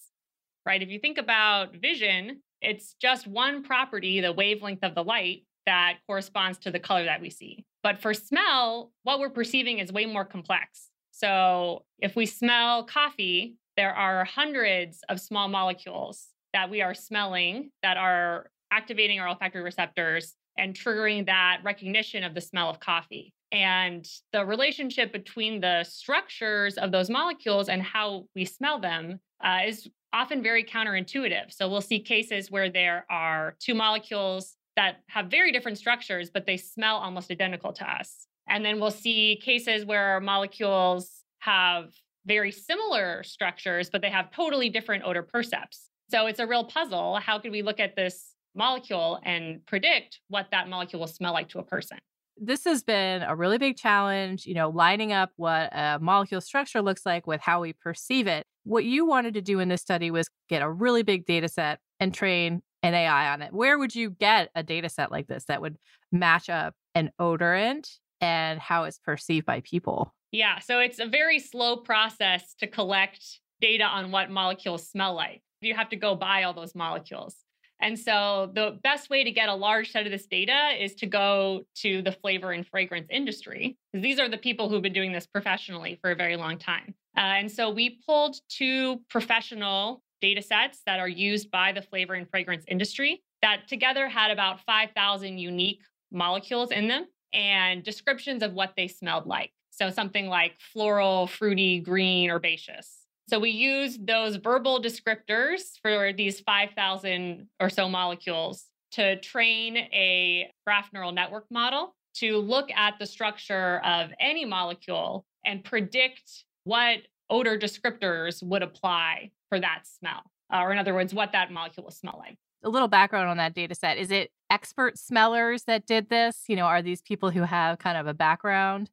Right? 0.65 0.83
If 0.83 0.89
you 0.89 0.99
think 0.99 1.19
about 1.19 1.77
vision, 1.77 2.43
it's 2.61 2.95
just 3.01 3.27
one 3.27 3.63
property, 3.63 4.21
the 4.21 4.33
wavelength 4.33 4.83
of 4.83 4.95
the 4.95 5.05
light, 5.05 5.45
that 5.67 5.99
corresponds 6.07 6.59
to 6.59 6.71
the 6.71 6.79
color 6.79 7.05
that 7.05 7.21
we 7.21 7.31
see. 7.31 7.65
But 7.83 8.01
for 8.01 8.15
smell, 8.15 8.91
what 9.03 9.21
we're 9.21 9.29
perceiving 9.31 9.79
is 9.79 9.93
way 9.93 10.07
more 10.07 10.25
complex. 10.25 10.89
So 11.11 11.85
if 11.99 12.17
we 12.17 12.27
smell 12.27 12.85
coffee, 12.85 13.57
there 13.77 13.95
are 13.95 14.25
hundreds 14.25 15.01
of 15.09 15.21
small 15.21 15.49
molecules 15.49 16.29
that 16.53 16.71
we 16.71 16.83
are 16.83 16.95
smelling 16.95 17.71
that 17.83 17.97
are 17.97 18.51
activating 18.71 19.21
our 19.21 19.29
olfactory 19.29 19.63
receptors 19.63 20.35
and 20.57 20.75
triggering 20.75 21.27
that 21.27 21.61
recognition 21.65 22.25
of 22.25 22.35
the 22.35 22.41
smell 22.41 22.69
of 22.69 22.81
coffee. 22.81 23.33
And 23.53 24.07
the 24.33 24.45
relationship 24.45 25.13
between 25.13 25.61
the 25.61 25.85
structures 25.85 26.77
of 26.77 26.93
those 26.93 27.09
molecules 27.09 27.69
and 27.69 27.83
how 27.83 28.25
we 28.35 28.45
smell 28.45 28.79
them 28.79 29.21
uh, 29.43 29.61
is 29.67 29.89
often 30.13 30.43
very 30.43 30.65
counterintuitive. 30.65 31.53
So 31.53 31.69
we'll 31.69 31.81
see 31.81 32.01
cases 32.01 32.51
where 32.51 32.71
there 32.71 33.07
are 33.09 33.55
two 33.61 33.75
molecules 33.75 34.57
that 34.77 34.97
have 35.09 35.27
very 35.27 35.53
different 35.53 35.79
structures, 35.79 36.31
but 36.31 36.47
they 36.47 36.57
smell 36.57 36.97
almost 36.97 37.31
identical 37.31 37.73
to 37.75 37.91
us. 37.91 38.27
And 38.49 38.65
then 38.65 38.81
we'll 38.81 38.91
see 38.91 39.41
cases 39.43 39.85
where 39.85 40.21
molecules 40.21 41.11
have 41.41 41.91
very 42.27 42.53
similar 42.53 43.23
structures, 43.23 43.91
but 43.91 44.03
they 44.03 44.11
have 44.11 44.31
totally 44.31 44.69
different 44.69 45.05
odor 45.05 45.23
percepts. 45.23 45.88
So 46.11 46.27
it's 46.27 46.41
a 46.41 46.47
real 46.47 46.65
puzzle. 46.65 47.17
How 47.17 47.39
could 47.39 47.53
we 47.53 47.63
look 47.63 47.81
at 47.81 47.97
this 47.97 48.35
molecule 48.55 49.21
and 49.25 49.65
predict 49.67 50.21
what 50.29 50.49
that 50.51 50.69
molecule 50.69 51.01
will 51.01 51.07
smell 51.07 51.33
like 51.33 51.49
to 51.51 51.59
a 51.59 51.63
person? 51.63 51.99
This 52.41 52.65
has 52.65 52.83
been 52.83 53.23
a 53.23 53.35
really 53.35 53.59
big 53.59 53.77
challenge, 53.77 54.47
you 54.47 54.55
know, 54.55 54.71
lining 54.71 55.13
up 55.13 55.33
what 55.37 55.71
a 55.73 55.99
molecule 56.01 56.41
structure 56.41 56.81
looks 56.81 57.05
like 57.05 57.27
with 57.27 57.41
how 57.41 57.61
we 57.61 57.73
perceive 57.73 58.27
it. 58.27 58.45
What 58.65 58.85
you 58.85 59.05
wanted 59.05 59.35
to 59.35 59.43
do 59.43 59.59
in 59.59 59.69
this 59.69 59.81
study 59.81 60.11
was 60.11 60.29
get 60.49 60.63
a 60.63 60.71
really 60.71 61.03
big 61.03 61.27
data 61.27 61.49
set 61.49 61.81
and 61.99 62.15
train 62.15 62.63
an 62.83 62.95
AI 62.95 63.33
on 63.33 63.43
it. 63.43 63.53
Where 63.53 63.77
would 63.77 63.95
you 63.95 64.11
get 64.11 64.51
a 64.55 64.63
data 64.63 64.89
set 64.89 65.11
like 65.11 65.27
this 65.27 65.47
that 65.47 65.61
would 65.61 65.77
match 66.13 66.49
up 66.49 66.75
an 66.95 67.11
odorant 67.21 67.89
and 68.21 68.61
how 68.61 68.85
it's 68.85 68.99
perceived 68.99 69.47
by 69.47 69.61
people? 69.61 70.15
Yeah, 70.31 70.61
so 70.61 70.79
it's 70.79 71.01
a 71.01 71.07
very 71.07 71.41
slow 71.41 71.77
process 71.77 72.55
to 72.61 72.67
collect 72.67 73.41
data 73.61 73.85
on 73.85 74.13
what 74.13 74.31
molecules 74.31 74.89
smell 74.89 75.15
like 75.15 75.43
you 75.61 75.75
have 75.75 75.89
to 75.91 75.97
go 75.97 76.15
buy 76.15 76.45
all 76.45 76.55
those 76.55 76.75
molecules. 76.75 77.37
And 77.81 77.99
so 77.99 78.51
the 78.55 78.79
best 78.83 79.09
way 79.09 79.23
to 79.23 79.31
get 79.31 79.49
a 79.49 79.55
large 79.55 79.93
set 79.93 80.05
of 80.05 80.11
this 80.11 80.27
data 80.27 80.71
is 80.79 80.95
to 80.97 81.07
go 81.07 81.63
to 81.77 82.03
the 82.03 82.11
flavor 82.11 82.51
and 82.51 82.67
fragrance 82.67 83.07
industry, 83.11 83.77
because 83.93 84.03
these 84.03 84.19
are 84.19 84.29
the 84.29 84.39
people 84.39 84.69
who've 84.69 84.83
been 84.83 84.93
doing 84.93 85.13
this 85.13 85.27
professionally 85.27 85.99
for 86.01 86.11
a 86.11 86.17
very 86.17 86.37
long 86.37 86.59
time. 86.59 86.95
Uh, 87.17 87.21
and 87.21 87.51
so 87.51 87.71
we 87.71 88.01
pulled 88.05 88.37
two 88.49 89.01
professional 89.09 90.03
data 90.21 90.43
sets 90.43 90.83
that 90.87 90.99
are 90.99 91.09
used 91.09 91.51
by 91.51 91.71
the 91.73 91.83
flavor 91.83 92.15
and 92.15 92.29
fragrance 92.29 92.65
industry 92.67 93.23
that 93.43 93.69
together 93.69 94.09
had 94.09 94.33
about 94.33 94.61
5,000 94.65 95.39
unique 95.39 95.81
molecules 96.11 96.73
in 96.73 96.89
them 96.89 97.07
and 97.33 97.85
descriptions 97.85 98.43
of 98.43 98.55
what 98.55 98.73
they 98.77 98.89
smelled 98.89 99.27
like. 99.27 99.53
So 99.71 99.91
something 99.91 100.27
like 100.27 100.55
floral, 100.59 101.29
fruity, 101.29 101.79
green, 101.79 102.31
herbaceous. 102.31 102.98
So 103.29 103.39
we 103.39 103.51
use 103.51 103.99
those 104.01 104.37
verbal 104.37 104.81
descriptors 104.81 105.79
for 105.83 106.15
these 106.15 106.41
5,000 106.41 107.47
or 107.61 107.69
so 107.69 107.87
molecules 107.87 108.65
to 108.93 109.21
train 109.21 109.77
a 109.77 110.51
graph 110.67 110.89
neural 110.95 111.13
network 111.13 111.45
model 111.51 111.95
to 112.15 112.39
look 112.39 112.71
at 112.71 112.95
the 112.99 113.05
structure 113.05 113.81
of 113.85 114.11
any 114.19 114.47
molecule 114.47 115.27
and 115.45 115.63
predict 115.63 116.45
what 116.65 117.01
odor 117.29 117.59
descriptors 117.59 118.43
would 118.43 118.63
apply 118.63 119.31
for 119.51 119.61
that 119.61 119.83
smell. 119.85 120.23
Uh, 120.51 120.63
or 120.63 120.73
in 120.73 120.79
other 120.79 120.95
words, 120.95 121.13
what 121.13 121.33
that 121.33 121.53
molecule 121.53 121.85
will 121.85 121.91
smell 121.91 122.17
like. 122.19 122.39
A 122.65 122.71
little 122.71 122.89
background 122.89 123.29
on 123.29 123.37
that 123.37 123.55
data 123.55 123.75
set. 123.75 123.99
Is 123.99 124.11
it 124.11 124.31
expert 124.49 124.99
smellers 124.99 125.65
that 125.65 125.87
did 125.87 126.09
this? 126.09 126.45
You 126.49 126.57
know, 126.57 126.65
are 126.65 126.81
these 126.81 127.03
people 127.03 127.31
who 127.31 127.43
have 127.43 127.79
kind 127.79 127.99
of 127.99 128.07
a 128.07 128.15
background 128.15 128.89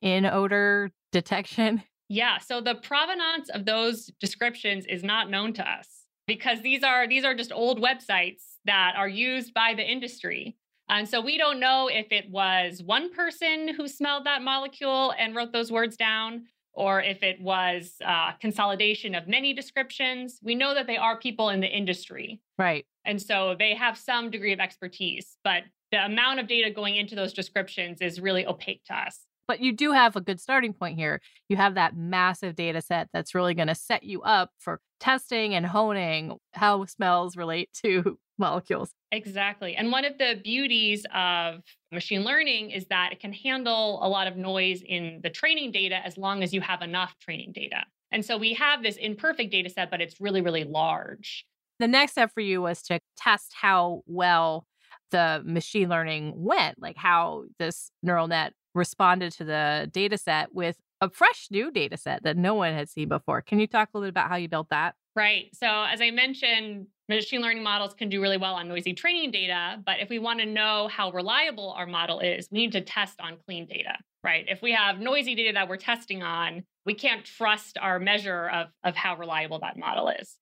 in 0.00 0.24
odor 0.24 0.92
detection? 1.10 1.82
Yeah, 2.10 2.38
so 2.38 2.60
the 2.60 2.74
provenance 2.74 3.48
of 3.50 3.64
those 3.64 4.06
descriptions 4.18 4.84
is 4.84 5.04
not 5.04 5.30
known 5.30 5.52
to 5.54 5.62
us 5.66 5.86
because 6.26 6.60
these 6.60 6.82
are 6.82 7.06
these 7.08 7.24
are 7.24 7.36
just 7.36 7.52
old 7.52 7.80
websites 7.80 8.56
that 8.64 8.94
are 8.96 9.08
used 9.08 9.54
by 9.54 9.74
the 9.76 9.88
industry. 9.88 10.56
And 10.88 11.08
so 11.08 11.20
we 11.20 11.38
don't 11.38 11.60
know 11.60 11.88
if 11.88 12.10
it 12.10 12.28
was 12.28 12.82
one 12.82 13.14
person 13.14 13.68
who 13.74 13.86
smelled 13.86 14.26
that 14.26 14.42
molecule 14.42 15.14
and 15.16 15.36
wrote 15.36 15.52
those 15.52 15.70
words 15.70 15.96
down 15.96 16.46
or 16.72 17.00
if 17.00 17.22
it 17.22 17.40
was 17.40 17.94
a 18.00 18.32
consolidation 18.40 19.14
of 19.14 19.28
many 19.28 19.54
descriptions. 19.54 20.40
We 20.42 20.56
know 20.56 20.74
that 20.74 20.88
they 20.88 20.96
are 20.96 21.16
people 21.16 21.50
in 21.50 21.60
the 21.60 21.68
industry. 21.68 22.40
Right. 22.58 22.84
And 23.04 23.22
so 23.22 23.54
they 23.56 23.76
have 23.76 23.96
some 23.96 24.32
degree 24.32 24.52
of 24.52 24.58
expertise, 24.58 25.36
but 25.44 25.62
the 25.92 26.04
amount 26.04 26.40
of 26.40 26.48
data 26.48 26.70
going 26.70 26.96
into 26.96 27.14
those 27.14 27.32
descriptions 27.32 28.00
is 28.00 28.20
really 28.20 28.44
opaque 28.44 28.82
to 28.86 28.94
us. 28.94 29.26
But 29.50 29.60
you 29.60 29.72
do 29.72 29.90
have 29.90 30.14
a 30.14 30.20
good 30.20 30.38
starting 30.38 30.72
point 30.72 30.96
here. 30.96 31.20
You 31.48 31.56
have 31.56 31.74
that 31.74 31.96
massive 31.96 32.54
data 32.54 32.80
set 32.80 33.08
that's 33.12 33.34
really 33.34 33.52
going 33.52 33.66
to 33.66 33.74
set 33.74 34.04
you 34.04 34.22
up 34.22 34.52
for 34.60 34.80
testing 35.00 35.56
and 35.56 35.66
honing 35.66 36.38
how 36.52 36.84
smells 36.84 37.36
relate 37.36 37.68
to 37.82 38.16
molecules. 38.38 38.92
Exactly. 39.10 39.74
And 39.74 39.90
one 39.90 40.04
of 40.04 40.18
the 40.18 40.40
beauties 40.44 41.04
of 41.12 41.62
machine 41.90 42.22
learning 42.22 42.70
is 42.70 42.86
that 42.90 43.10
it 43.10 43.18
can 43.18 43.32
handle 43.32 43.98
a 44.04 44.08
lot 44.08 44.28
of 44.28 44.36
noise 44.36 44.84
in 44.86 45.18
the 45.24 45.30
training 45.30 45.72
data 45.72 45.96
as 45.96 46.16
long 46.16 46.44
as 46.44 46.54
you 46.54 46.60
have 46.60 46.80
enough 46.80 47.16
training 47.20 47.50
data. 47.52 47.82
And 48.12 48.24
so 48.24 48.36
we 48.38 48.54
have 48.54 48.84
this 48.84 48.94
imperfect 48.98 49.50
data 49.50 49.68
set, 49.68 49.90
but 49.90 50.00
it's 50.00 50.20
really, 50.20 50.42
really 50.42 50.62
large. 50.62 51.44
The 51.80 51.88
next 51.88 52.12
step 52.12 52.30
for 52.32 52.40
you 52.40 52.62
was 52.62 52.82
to 52.82 53.00
test 53.16 53.52
how 53.60 54.02
well 54.06 54.68
the 55.10 55.42
machine 55.44 55.88
learning 55.88 56.34
went, 56.36 56.80
like 56.80 56.96
how 56.96 57.46
this 57.58 57.90
neural 58.00 58.28
net 58.28 58.52
responded 58.74 59.32
to 59.32 59.44
the 59.44 59.88
data 59.92 60.18
set 60.18 60.54
with 60.54 60.76
a 61.00 61.10
fresh 61.10 61.48
new 61.50 61.70
data 61.70 61.96
set 61.96 62.22
that 62.24 62.36
no 62.36 62.54
one 62.54 62.74
had 62.74 62.88
seen 62.88 63.08
before. 63.08 63.40
Can 63.40 63.58
you 63.58 63.66
talk 63.66 63.88
a 63.92 63.98
little 63.98 64.06
bit 64.06 64.10
about 64.10 64.28
how 64.28 64.36
you 64.36 64.48
built 64.48 64.68
that? 64.70 64.94
Right. 65.16 65.48
So, 65.54 65.66
as 65.66 66.00
I 66.00 66.10
mentioned, 66.10 66.86
machine 67.08 67.40
learning 67.40 67.62
models 67.62 67.94
can 67.94 68.08
do 68.08 68.22
really 68.22 68.36
well 68.36 68.54
on 68.54 68.68
noisy 68.68 68.92
training 68.92 69.30
data. 69.32 69.82
But 69.84 69.96
if 70.00 70.08
we 70.08 70.18
want 70.18 70.40
to 70.40 70.46
know 70.46 70.88
how 70.88 71.10
reliable 71.10 71.72
our 71.72 71.86
model 71.86 72.20
is, 72.20 72.48
we 72.50 72.58
need 72.58 72.72
to 72.72 72.80
test 72.80 73.20
on 73.20 73.36
clean 73.44 73.66
data, 73.66 73.96
right? 74.22 74.44
If 74.48 74.62
we 74.62 74.72
have 74.72 75.00
noisy 75.00 75.34
data 75.34 75.52
that 75.54 75.68
we're 75.68 75.76
testing 75.76 76.22
on, 76.22 76.62
we 76.86 76.94
can't 76.94 77.24
trust 77.24 77.76
our 77.80 77.98
measure 77.98 78.48
of, 78.48 78.68
of 78.84 78.94
how 78.94 79.16
reliable 79.16 79.58
that 79.60 79.76
model 79.76 80.08
is. 80.08 80.36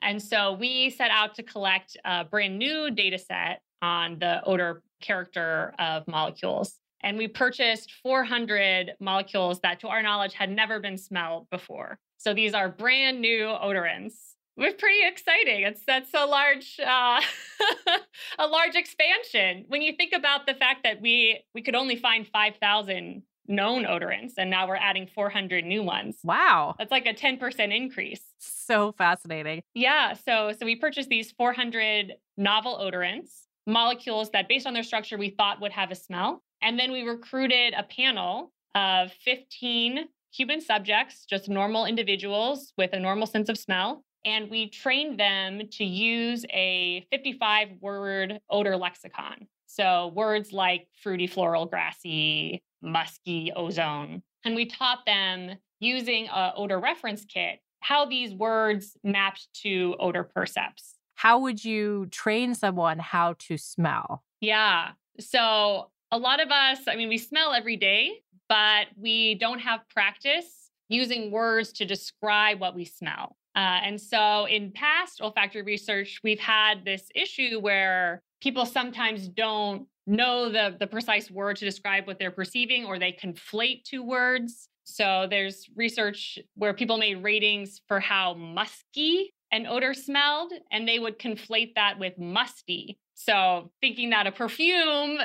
And 0.00 0.22
so 0.22 0.52
we 0.52 0.90
set 0.90 1.10
out 1.10 1.34
to 1.36 1.42
collect 1.42 1.96
a 2.04 2.24
brand 2.24 2.58
new 2.58 2.90
data 2.90 3.18
set 3.18 3.60
on 3.82 4.18
the 4.18 4.42
odor 4.44 4.82
character 5.00 5.74
of 5.78 6.06
molecules. 6.08 6.78
And 7.04 7.18
we 7.18 7.28
purchased 7.28 7.92
400 8.02 8.94
molecules 8.98 9.60
that, 9.60 9.78
to 9.80 9.88
our 9.88 10.02
knowledge, 10.02 10.32
had 10.32 10.50
never 10.50 10.80
been 10.80 10.96
smelled 10.96 11.48
before. 11.50 11.98
So 12.16 12.32
these 12.32 12.54
are 12.54 12.70
brand 12.70 13.20
new 13.20 13.44
odorants. 13.44 14.14
It's 14.56 14.80
pretty 14.80 15.06
exciting. 15.06 15.62
It's 15.64 15.82
that's 15.86 16.10
a 16.14 16.24
large 16.24 16.78
uh, 16.80 17.20
a 18.38 18.46
large 18.46 18.76
expansion 18.76 19.64
when 19.68 19.82
you 19.82 19.92
think 19.96 20.12
about 20.14 20.46
the 20.46 20.54
fact 20.54 20.84
that 20.84 21.02
we 21.02 21.42
we 21.54 21.60
could 21.60 21.74
only 21.74 21.96
find 21.96 22.26
5,000 22.26 23.22
known 23.46 23.84
odorants 23.84 24.34
and 24.38 24.48
now 24.48 24.66
we're 24.66 24.76
adding 24.76 25.08
400 25.12 25.64
new 25.64 25.82
ones. 25.82 26.18
Wow. 26.24 26.76
That's 26.78 26.92
like 26.92 27.04
a 27.04 27.12
10% 27.12 27.76
increase. 27.76 28.22
So 28.38 28.92
fascinating. 28.92 29.62
Yeah, 29.74 30.14
so 30.14 30.52
so 30.58 30.64
we 30.64 30.76
purchased 30.76 31.08
these 31.08 31.32
400 31.32 32.14
novel 32.36 32.78
odorants, 32.78 33.46
molecules 33.66 34.30
that 34.30 34.48
based 34.48 34.66
on 34.66 34.72
their 34.72 34.84
structure 34.84 35.18
we 35.18 35.30
thought 35.30 35.60
would 35.60 35.72
have 35.72 35.90
a 35.90 35.96
smell. 35.96 36.43
And 36.64 36.78
then 36.78 36.90
we 36.90 37.02
recruited 37.02 37.74
a 37.76 37.82
panel 37.82 38.50
of 38.74 39.12
15 39.12 40.06
human 40.32 40.60
subjects, 40.60 41.26
just 41.26 41.48
normal 41.48 41.84
individuals 41.84 42.72
with 42.76 42.94
a 42.94 42.98
normal 42.98 43.26
sense 43.26 43.48
of 43.48 43.58
smell. 43.58 44.02
And 44.24 44.50
we 44.50 44.70
trained 44.70 45.20
them 45.20 45.68
to 45.72 45.84
use 45.84 46.46
a 46.50 47.06
55 47.12 47.68
word 47.80 48.40
odor 48.48 48.76
lexicon. 48.76 49.46
So 49.66 50.12
words 50.14 50.52
like 50.52 50.88
fruity, 51.02 51.26
floral, 51.26 51.66
grassy, 51.66 52.62
musky, 52.80 53.52
ozone. 53.54 54.22
And 54.44 54.54
we 54.54 54.64
taught 54.64 55.04
them 55.04 55.56
using 55.80 56.28
a 56.28 56.52
odor 56.56 56.80
reference 56.80 57.24
kit 57.26 57.60
how 57.80 58.06
these 58.06 58.32
words 58.32 58.96
mapped 59.04 59.46
to 59.52 59.94
odor 60.00 60.24
percepts. 60.24 60.94
How 61.16 61.38
would 61.40 61.62
you 61.62 62.06
train 62.06 62.54
someone 62.54 62.98
how 62.98 63.34
to 63.40 63.58
smell? 63.58 64.24
Yeah. 64.40 64.92
So 65.20 65.90
a 66.14 66.18
lot 66.18 66.40
of 66.40 66.48
us, 66.52 66.78
I 66.86 66.94
mean, 66.94 67.08
we 67.08 67.18
smell 67.18 67.52
every 67.52 67.76
day, 67.76 68.20
but 68.48 68.86
we 68.96 69.34
don't 69.34 69.58
have 69.58 69.80
practice 69.88 70.70
using 70.88 71.32
words 71.32 71.72
to 71.72 71.84
describe 71.84 72.60
what 72.60 72.76
we 72.76 72.84
smell. 72.84 73.36
Uh, 73.56 73.80
and 73.82 74.00
so 74.00 74.44
in 74.44 74.70
past 74.70 75.20
olfactory 75.20 75.62
research, 75.62 76.20
we've 76.22 76.38
had 76.38 76.84
this 76.84 77.08
issue 77.16 77.58
where 77.58 78.22
people 78.40 78.64
sometimes 78.64 79.26
don't 79.26 79.88
know 80.06 80.48
the, 80.48 80.76
the 80.78 80.86
precise 80.86 81.32
word 81.32 81.56
to 81.56 81.64
describe 81.64 82.06
what 82.06 82.20
they're 82.20 82.30
perceiving 82.30 82.84
or 82.84 82.96
they 82.96 83.10
conflate 83.10 83.82
two 83.82 84.04
words. 84.04 84.68
So 84.84 85.26
there's 85.28 85.66
research 85.74 86.38
where 86.54 86.74
people 86.74 86.96
made 86.96 87.24
ratings 87.24 87.80
for 87.88 87.98
how 87.98 88.34
musky 88.34 89.34
an 89.50 89.66
odor 89.66 89.94
smelled, 89.94 90.52
and 90.70 90.86
they 90.86 91.00
would 91.00 91.18
conflate 91.18 91.74
that 91.74 91.98
with 91.98 92.18
musty. 92.18 92.98
So 93.14 93.70
thinking 93.80 94.10
that 94.10 94.26
a 94.26 94.32
perfume 94.32 95.18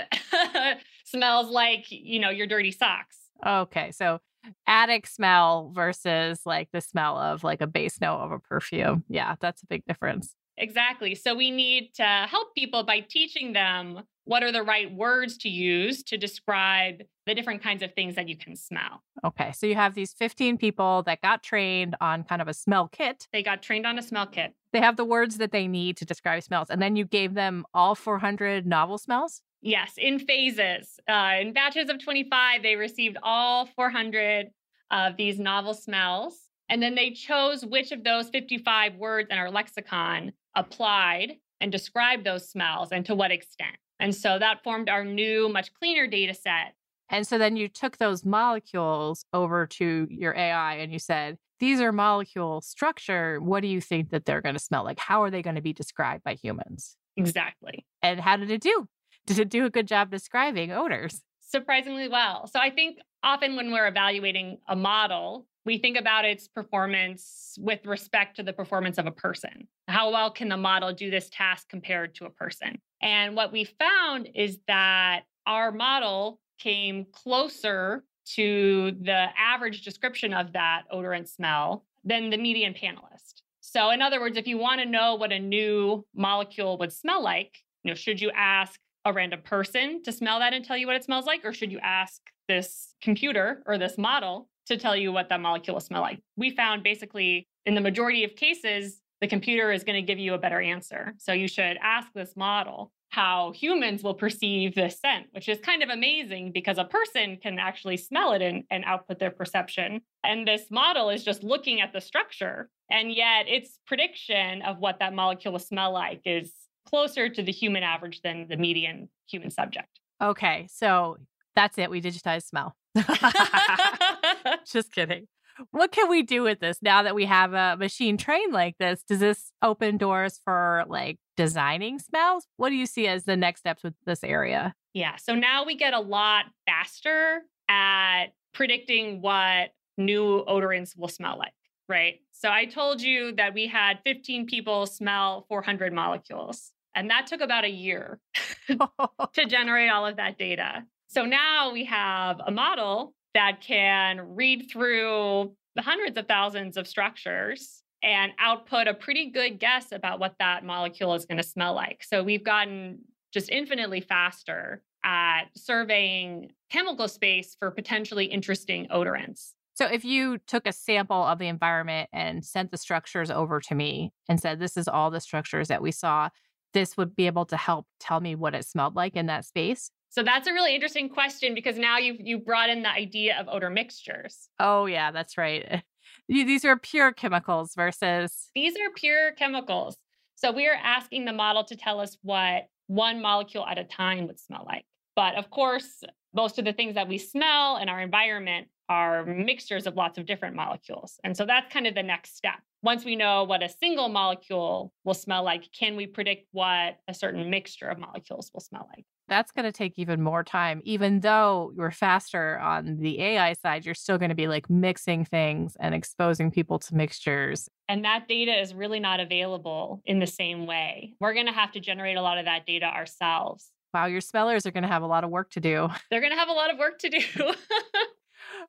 smells 1.06 1.50
like, 1.50 1.86
you 1.90 2.20
know, 2.20 2.30
your 2.30 2.48
dirty 2.48 2.72
socks. 2.72 3.18
Okay. 3.46 3.92
So 3.92 4.20
attic 4.68 5.08
smell 5.08 5.72
versus 5.74 6.42
like 6.46 6.70
the 6.72 6.82
smell 6.82 7.18
of 7.18 7.44
like 7.44 7.62
a 7.62 7.68
base 7.68 8.00
note 8.00 8.20
of 8.20 8.32
a 8.32 8.40
perfume. 8.40 9.04
Yeah, 9.10 9.36
that's 9.40 9.64
a 9.64 9.68
big 9.68 9.84
difference. 9.86 10.36
Exactly. 10.60 11.16
So 11.16 11.34
we 11.34 11.52
need 11.52 11.94
to 11.96 12.04
help 12.04 12.54
people 12.54 12.84
by 12.84 13.00
teaching 13.00 13.54
them 13.54 14.02
what 14.26 14.44
are 14.44 14.52
the 14.52 14.62
right 14.62 14.94
words 14.94 15.38
to 15.40 15.50
use 15.50 16.04
to 16.04 16.18
describe 16.18 17.02
the 17.26 17.34
different 17.34 17.64
kinds 17.64 17.82
of 17.82 17.94
things 17.94 18.16
that 18.16 18.28
you 18.28 18.38
can 18.38 18.56
smell. 18.56 19.02
Okay. 19.26 19.52
So 19.54 19.66
you 19.66 19.76
have 19.76 19.96
these 19.96 20.14
15 20.14 20.58
people 20.58 21.02
that 21.08 21.22
got 21.22 21.42
trained 21.42 21.96
on 22.02 22.24
kind 22.24 22.42
of 22.42 22.48
a 22.48 22.54
smell 22.54 22.90
kit. 22.90 23.28
They 23.34 23.42
got 23.42 23.64
trained 23.64 23.88
on 23.88 23.98
a 23.98 24.04
smell 24.04 24.28
kit. 24.28 24.54
They 24.72 24.82
have 24.82 24.98
the 24.98 25.06
words 25.06 25.38
that 25.38 25.52
they 25.52 25.68
need 25.68 25.98
to 25.98 26.06
describe 26.06 26.44
smells. 26.44 26.70
And 26.70 26.82
then 26.82 26.96
you 26.96 27.06
gave 27.06 27.34
them 27.34 27.66
all 27.74 27.96
400 27.96 28.68
novel 28.68 28.98
smells? 28.98 29.42
Yes, 29.62 29.94
in 29.98 30.20
phases. 30.20 31.00
Uh, 31.10 31.38
in 31.42 31.54
batches 31.54 31.90
of 31.90 32.04
25, 32.04 32.62
they 32.62 32.76
received 32.76 33.18
all 33.24 33.66
400 33.66 34.48
of 34.92 35.18
these 35.18 35.40
novel 35.40 35.74
smells. 35.74 36.36
And 36.70 36.84
then 36.84 36.94
they 36.94 37.12
chose 37.12 37.66
which 37.66 37.92
of 37.92 38.04
those 38.04 38.30
55 38.30 38.96
words 38.96 39.30
in 39.32 39.38
our 39.38 39.50
lexicon 39.50 40.34
applied 40.60 41.38
and 41.62 41.72
described 41.72 42.26
those 42.26 42.50
smells 42.50 42.92
and 42.92 43.06
to 43.06 43.16
what 43.16 43.32
extent. 43.32 43.76
And 44.00 44.16
so 44.16 44.38
that 44.40 44.64
formed 44.64 44.90
our 44.90 45.04
new, 45.04 45.50
much 45.50 45.74
cleaner 45.74 46.08
data 46.08 46.34
set. 46.34 46.76
And 47.10 47.26
so 47.26 47.38
then 47.38 47.58
you 47.58 47.68
took 47.68 47.98
those 47.98 48.24
molecules 48.24 49.26
over 49.34 49.66
to 49.66 50.08
your 50.10 50.36
AI 50.36 50.76
and 50.76 50.92
you 50.92 51.00
said, 51.00 51.38
these 51.60 51.82
are 51.82 51.92
molecule 51.92 52.62
structure. 52.62 53.40
What 53.42 53.62
do 53.62 53.68
you 53.68 53.82
think 53.82 54.12
that 54.12 54.26
they're 54.26 54.42
going 54.42 54.56
to 54.56 54.62
smell 54.62 54.84
like? 54.84 55.00
How 55.00 55.24
are 55.24 55.32
they 55.32 55.42
going 55.42 55.56
to 55.56 55.62
be 55.62 55.74
described 55.74 56.24
by 56.24 56.36
humans? 56.36 56.96
Exactly. 57.18 57.86
And 58.02 58.20
how 58.20 58.38
did 58.38 58.52
it 58.52 58.62
do? 58.62 58.88
Did 59.26 59.38
it 59.38 59.50
do 59.50 59.66
a 59.66 59.70
good 59.70 59.88
job 59.88 60.10
describing 60.10 60.72
odors? 60.72 61.22
Surprisingly 61.42 62.08
well. 62.08 62.48
So 62.48 62.60
I 62.60 62.72
think 62.72 62.98
often 63.22 63.56
when 63.56 63.72
we're 63.72 63.86
evaluating 63.86 64.58
a 64.68 64.76
model, 64.76 65.46
we 65.66 65.78
think 65.78 65.98
about 65.98 66.26
its 66.26 66.48
performance 66.48 67.58
with 67.60 67.86
respect 67.86 68.38
to 68.38 68.44
the 68.44 68.54
performance 68.54 68.98
of 68.98 69.06
a 69.06 69.12
person. 69.12 69.68
How 69.88 70.12
well 70.12 70.32
can 70.32 70.50
the 70.50 70.58
model 70.58 70.94
do 70.94 71.12
this 71.12 71.30
task 71.32 71.68
compared 71.70 72.16
to 72.16 72.26
a 72.26 72.30
person? 72.30 72.80
And 73.02 73.36
what 73.36 73.52
we 73.52 73.66
found 73.66 74.30
is 74.36 74.60
that 74.68 75.22
our 75.46 75.72
model 75.72 76.40
came 76.60 77.06
closer 77.12 78.04
to 78.36 78.92
the 79.02 79.28
average 79.38 79.84
description 79.84 80.34
of 80.34 80.54
that 80.54 80.84
odor 80.92 81.14
and 81.14 81.28
smell 81.28 81.86
than 82.04 82.30
the 82.30 82.38
median 82.38 82.74
panelist. 82.74 83.42
So, 83.62 83.92
in 83.92 84.02
other 84.02 84.20
words, 84.20 84.38
if 84.38 84.48
you 84.48 84.58
want 84.58 84.82
to 84.82 84.86
know 84.86 85.16
what 85.16 85.32
a 85.32 85.40
new 85.40 86.06
molecule 86.16 86.78
would 86.78 86.94
smell 86.94 87.24
like, 87.24 87.58
you 87.84 87.92
know, 87.92 87.96
should 87.96 88.22
you 88.22 88.32
ask 88.36 88.80
a 89.06 89.14
random 89.14 89.42
person 89.42 90.02
to 90.04 90.12
smell 90.12 90.40
that 90.40 90.54
and 90.54 90.64
tell 90.64 90.78
you 90.78 90.88
what 90.88 90.96
it 90.96 91.04
smells 91.04 91.26
like, 91.26 91.46
or 91.46 91.54
should 91.54 91.72
you 91.72 91.80
ask 91.80 92.22
this 92.48 92.96
computer 93.02 93.64
or 93.66 93.78
this 93.78 93.98
model 93.98 94.50
to 94.70 94.78
tell 94.78 94.96
you 94.96 95.12
what 95.12 95.30
that 95.30 95.42
molecule 95.42 95.76
will 95.76 95.82
smell 95.82 96.02
like? 96.02 96.22
We 96.38 96.52
found 96.52 96.84
basically 96.84 97.48
in 97.66 97.76
the 97.76 97.82
majority 97.82 98.24
of 98.24 98.36
cases, 98.36 99.02
the 99.22 99.28
computer 99.28 99.72
is 99.72 99.84
going 99.84 99.96
to 99.96 100.02
give 100.02 100.18
you 100.18 100.34
a 100.34 100.38
better 100.38 100.62
answer. 100.62 101.14
So 101.18 101.34
you 101.34 101.48
should 101.48 101.78
ask 101.82 102.08
this 102.14 102.36
model 102.38 102.92
how 103.10 103.52
humans 103.54 104.04
will 104.04 104.14
perceive 104.14 104.76
this 104.76 105.00
scent, 105.00 105.28
which 105.32 105.50
is 105.50 105.60
kind 105.60 105.82
of 105.82 105.90
amazing 105.90 106.52
because 106.54 106.78
a 106.78 106.86
person 106.86 107.38
can 107.42 107.58
actually 107.58 107.98
smell 107.98 108.34
it 108.34 108.42
and, 108.42 108.64
and 108.70 108.84
output 108.86 109.20
their 109.20 109.32
perception. 109.32 110.02
And 110.24 110.48
this 110.48 110.68
model 110.70 111.10
is 111.10 111.24
just 111.24 111.44
looking 111.44 111.82
at 111.82 111.92
the 111.92 112.02
structure. 112.02 112.70
And 112.90 113.12
yet 113.12 113.48
its 113.48 113.80
prediction 113.88 114.62
of 114.62 114.78
what 114.78 115.00
that 115.00 115.14
molecule 115.14 115.54
will 115.54 115.60
smell 115.60 115.92
like 115.92 116.22
is 116.24 116.52
closer 116.88 117.30
to 117.30 117.42
the 117.42 117.52
human 117.52 117.84
average 117.84 118.22
than 118.22 118.48
the 118.48 118.58
median 118.58 119.10
human 119.28 119.50
subject. 119.50 120.00
Okay. 120.22 120.68
So 120.72 121.18
that's 121.56 121.78
it. 121.78 121.90
We 121.90 122.02
digitized 122.02 122.44
smell. 122.44 122.76
Just 124.72 124.92
kidding. 124.92 125.28
What 125.72 125.92
can 125.92 126.10
we 126.10 126.24
do 126.24 126.44
with 126.44 126.60
this 126.60 126.78
now 126.82 127.04
that 127.04 127.16
we 127.16 127.26
have 127.26 127.54
a 127.54 127.76
machine 127.78 128.18
trained 128.18 128.54
like 128.54 128.78
this? 128.80 129.04
Does 129.04 129.20
this 129.20 129.52
open 129.62 129.98
doors 129.98 130.40
for 130.44 130.86
like 130.88 131.18
designing 131.36 132.00
smells? 132.00 132.46
What 132.58 132.70
do 132.70 132.76
you 132.76 132.86
see 132.86 133.08
as 133.08 133.26
the 133.26 133.36
next 133.36 133.62
steps 133.62 133.84
with 133.84 133.94
this 134.06 134.24
area? 134.24 134.74
Yeah. 134.94 135.18
So 135.18 135.36
now 135.36 135.66
we 135.66 135.76
get 135.76 135.94
a 135.94 136.00
lot 136.00 136.46
faster 136.66 137.42
at 137.68 138.28
predicting 138.54 139.22
what 139.22 139.72
new 139.98 140.44
odorants 140.48 140.98
will 140.98 141.10
smell 141.10 141.38
like, 141.38 141.54
right? 141.88 142.22
So 142.32 142.50
I 142.50 142.66
told 142.66 143.02
you 143.02 143.34
that 143.34 143.54
we 143.54 143.68
had 143.68 144.00
15 144.06 144.48
people 144.48 144.86
smell 144.86 145.46
400 145.50 145.94
molecules. 145.94 146.72
And 146.96 147.10
that 147.10 147.28
took 147.28 147.42
about 147.42 147.66
a 147.66 147.70
year 147.70 148.20
to 148.68 149.46
generate 149.46 149.92
all 149.92 150.06
of 150.06 150.18
that 150.18 150.38
data. 150.38 150.86
So 151.10 151.26
now 151.26 151.72
we 151.74 151.86
have 151.86 152.40
a 152.46 152.52
model 152.52 153.16
that 153.34 153.62
can 153.62 154.36
read 154.36 154.70
through 154.72 155.56
the 155.76 155.82
hundreds 155.82 156.18
of 156.18 156.28
thousands 156.28 156.78
of 156.78 156.88
structures 156.88 157.82
and 158.04 158.32
output 158.40 158.88
a 158.88 158.94
pretty 158.94 159.32
good 159.32 159.60
guess 159.60 159.92
about 159.92 160.20
what 160.20 160.36
that 160.40 160.64
molecule 160.64 161.16
is 161.16 161.26
going 161.26 161.38
to 161.38 161.44
smell 161.44 161.74
like. 161.74 162.04
So 162.04 162.24
we've 162.24 162.44
gotten 162.44 163.00
just 163.34 163.50
infinitely 163.50 164.02
faster 164.02 164.84
at 165.04 165.46
surveying 165.56 166.52
chemical 166.72 167.08
space 167.08 167.56
for 167.58 167.72
potentially 167.72 168.26
interesting 168.26 168.88
odorants. 168.94 169.54
So 169.74 169.88
if 169.88 170.06
you 170.06 170.38
took 170.46 170.68
a 170.68 170.74
sample 170.74 171.24
of 171.24 171.40
the 171.40 171.48
environment 171.48 172.10
and 172.14 172.46
sent 172.46 172.70
the 172.70 172.78
structures 172.78 173.32
over 173.32 173.60
to 173.62 173.76
me 173.76 174.12
and 174.28 174.40
said, 174.40 174.60
this 174.60 174.78
is 174.78 174.88
all 174.88 175.10
the 175.10 175.22
structures 175.22 175.70
that 175.70 175.82
we 175.82 175.92
saw, 175.92 176.30
this 176.74 176.98
would 176.98 177.16
be 177.16 177.28
able 177.28 177.46
to 177.46 177.58
help 177.58 177.86
tell 178.00 178.20
me 178.20 178.36
what 178.36 178.56
it 178.56 178.66
smelled 178.66 178.96
like 178.96 179.16
in 179.16 179.28
that 179.28 179.46
space? 179.46 179.92
So 180.10 180.24
that's 180.24 180.48
a 180.48 180.54
really 180.54 180.74
interesting 180.74 181.10
question 181.10 181.54
because 181.54 181.78
now 181.78 181.98
you've 181.98 182.18
you 182.20 182.40
brought 182.40 182.70
in 182.70 182.82
the 182.82 182.90
idea 182.90 183.38
of 183.40 183.48
odor 183.48 183.70
mixtures. 183.70 184.50
Oh 184.60 184.86
yeah, 184.86 185.12
that's 185.12 185.38
right. 185.38 185.84
These 186.28 186.66
are 186.66 186.78
pure 186.78 187.12
chemicals 187.12 187.74
versus 187.76 188.50
These 188.56 188.76
are 188.76 188.92
pure 188.96 189.32
chemicals. 189.34 189.98
So 190.36 190.52
we 190.52 190.68
are 190.68 190.78
asking 190.82 191.26
the 191.26 191.34
model 191.34 191.64
to 191.66 191.76
tell 191.76 192.00
us 192.00 192.18
what 192.22 192.64
one 192.88 193.22
molecule 193.22 193.66
at 193.66 193.78
a 193.78 193.84
time 193.84 194.28
would 194.28 194.40
smell 194.40 194.64
like. 194.66 194.86
But 195.16 195.36
of 195.36 195.50
course, 195.50 196.04
most 196.34 196.58
of 196.58 196.66
the 196.66 196.74
things 196.74 196.96
that 196.96 197.08
we 197.08 197.18
smell 197.18 197.78
in 197.78 197.90
our 197.90 198.00
environment 198.00 198.68
are 198.90 199.24
mixtures 199.26 199.86
of 199.86 199.96
lots 199.96 200.18
of 200.18 200.26
different 200.26 200.56
molecules. 200.56 201.20
And 201.24 201.38
so 201.38 201.46
that's 201.46 201.72
kind 201.72 201.88
of 201.88 201.94
the 201.94 202.04
next 202.04 202.36
step. 202.36 202.60
Once 202.82 203.06
we 203.06 203.16
know 203.16 203.44
what 203.44 203.62
a 203.62 203.70
single 203.70 204.10
molecule 204.10 204.92
will 205.04 205.14
smell 205.14 205.44
like, 205.44 205.70
can 205.78 205.96
we 205.96 206.08
predict 206.08 206.48
what 206.52 206.98
a 207.08 207.14
certain 207.14 207.50
mixture 207.50 207.88
of 207.88 208.00
molecules 208.00 208.50
will 208.54 208.62
smell 208.62 208.90
like? 208.96 209.06
That's 209.28 209.52
going 209.52 209.66
to 209.66 209.72
take 209.72 210.00
even 210.00 210.24
more 210.24 210.44
time. 210.44 210.82
Even 210.86 211.20
though 211.20 211.72
you're 211.76 211.92
faster 211.92 212.58
on 212.58 212.98
the 212.98 213.22
AI 213.22 213.54
side, 213.54 213.86
you're 213.86 213.94
still 213.94 214.18
going 214.18 214.30
to 214.30 214.36
be 214.36 214.48
like 214.48 214.70
mixing 214.70 215.24
things 215.24 215.78
and 215.80 215.94
exposing 215.94 216.50
people 216.50 216.80
to 216.80 216.96
mixtures. 216.96 217.70
And 217.88 218.04
that 218.06 218.28
data 218.28 218.60
is 218.60 218.74
really 218.74 219.00
not 219.00 219.20
available 219.20 220.02
in 220.06 220.18
the 220.18 220.28
same 220.28 220.66
way. 220.66 221.14
We're 221.20 221.36
going 221.36 221.46
to 221.46 221.52
have 221.52 221.72
to 221.74 221.80
generate 221.80 222.18
a 222.18 222.24
lot 222.24 222.40
of 222.40 222.46
that 222.46 222.66
data 222.66 222.88
ourselves. 222.88 223.70
Wow, 223.94 224.06
your 224.06 224.22
smellers 224.22 224.66
are 224.66 224.72
going 224.72 224.84
to 224.84 224.90
have 224.90 225.04
a 225.04 225.08
lot 225.08 225.24
of 225.24 225.30
work 225.30 225.52
to 225.52 225.60
do. 225.60 225.90
They're 226.10 226.22
going 226.22 226.34
to 226.34 226.40
have 226.40 226.50
a 226.50 226.54
lot 226.54 226.72
of 226.72 226.80
work 226.80 227.00
to 227.00 227.10
do. 227.10 227.20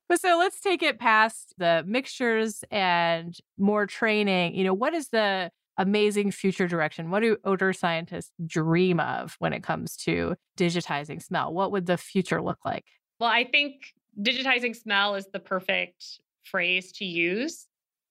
but 0.08 0.20
so 0.20 0.38
let's 0.38 0.60
take 0.60 0.82
it 0.82 0.98
past 0.98 1.54
the 1.58 1.84
mixtures 1.86 2.64
and 2.70 3.36
more 3.58 3.86
training. 3.86 4.54
You 4.54 4.64
know, 4.64 4.74
what 4.74 4.94
is 4.94 5.08
the 5.08 5.50
amazing 5.78 6.30
future 6.30 6.68
direction? 6.68 7.10
What 7.10 7.20
do 7.20 7.36
odor 7.44 7.72
scientists 7.72 8.32
dream 8.46 9.00
of 9.00 9.36
when 9.38 9.52
it 9.52 9.62
comes 9.62 9.96
to 9.98 10.34
digitizing 10.58 11.22
smell? 11.22 11.52
What 11.52 11.72
would 11.72 11.86
the 11.86 11.96
future 11.96 12.42
look 12.42 12.58
like? 12.64 12.84
Well, 13.18 13.30
I 13.30 13.44
think 13.44 13.86
digitizing 14.20 14.76
smell 14.76 15.14
is 15.14 15.26
the 15.32 15.40
perfect 15.40 16.20
phrase 16.44 16.92
to 16.92 17.04
use. 17.04 17.66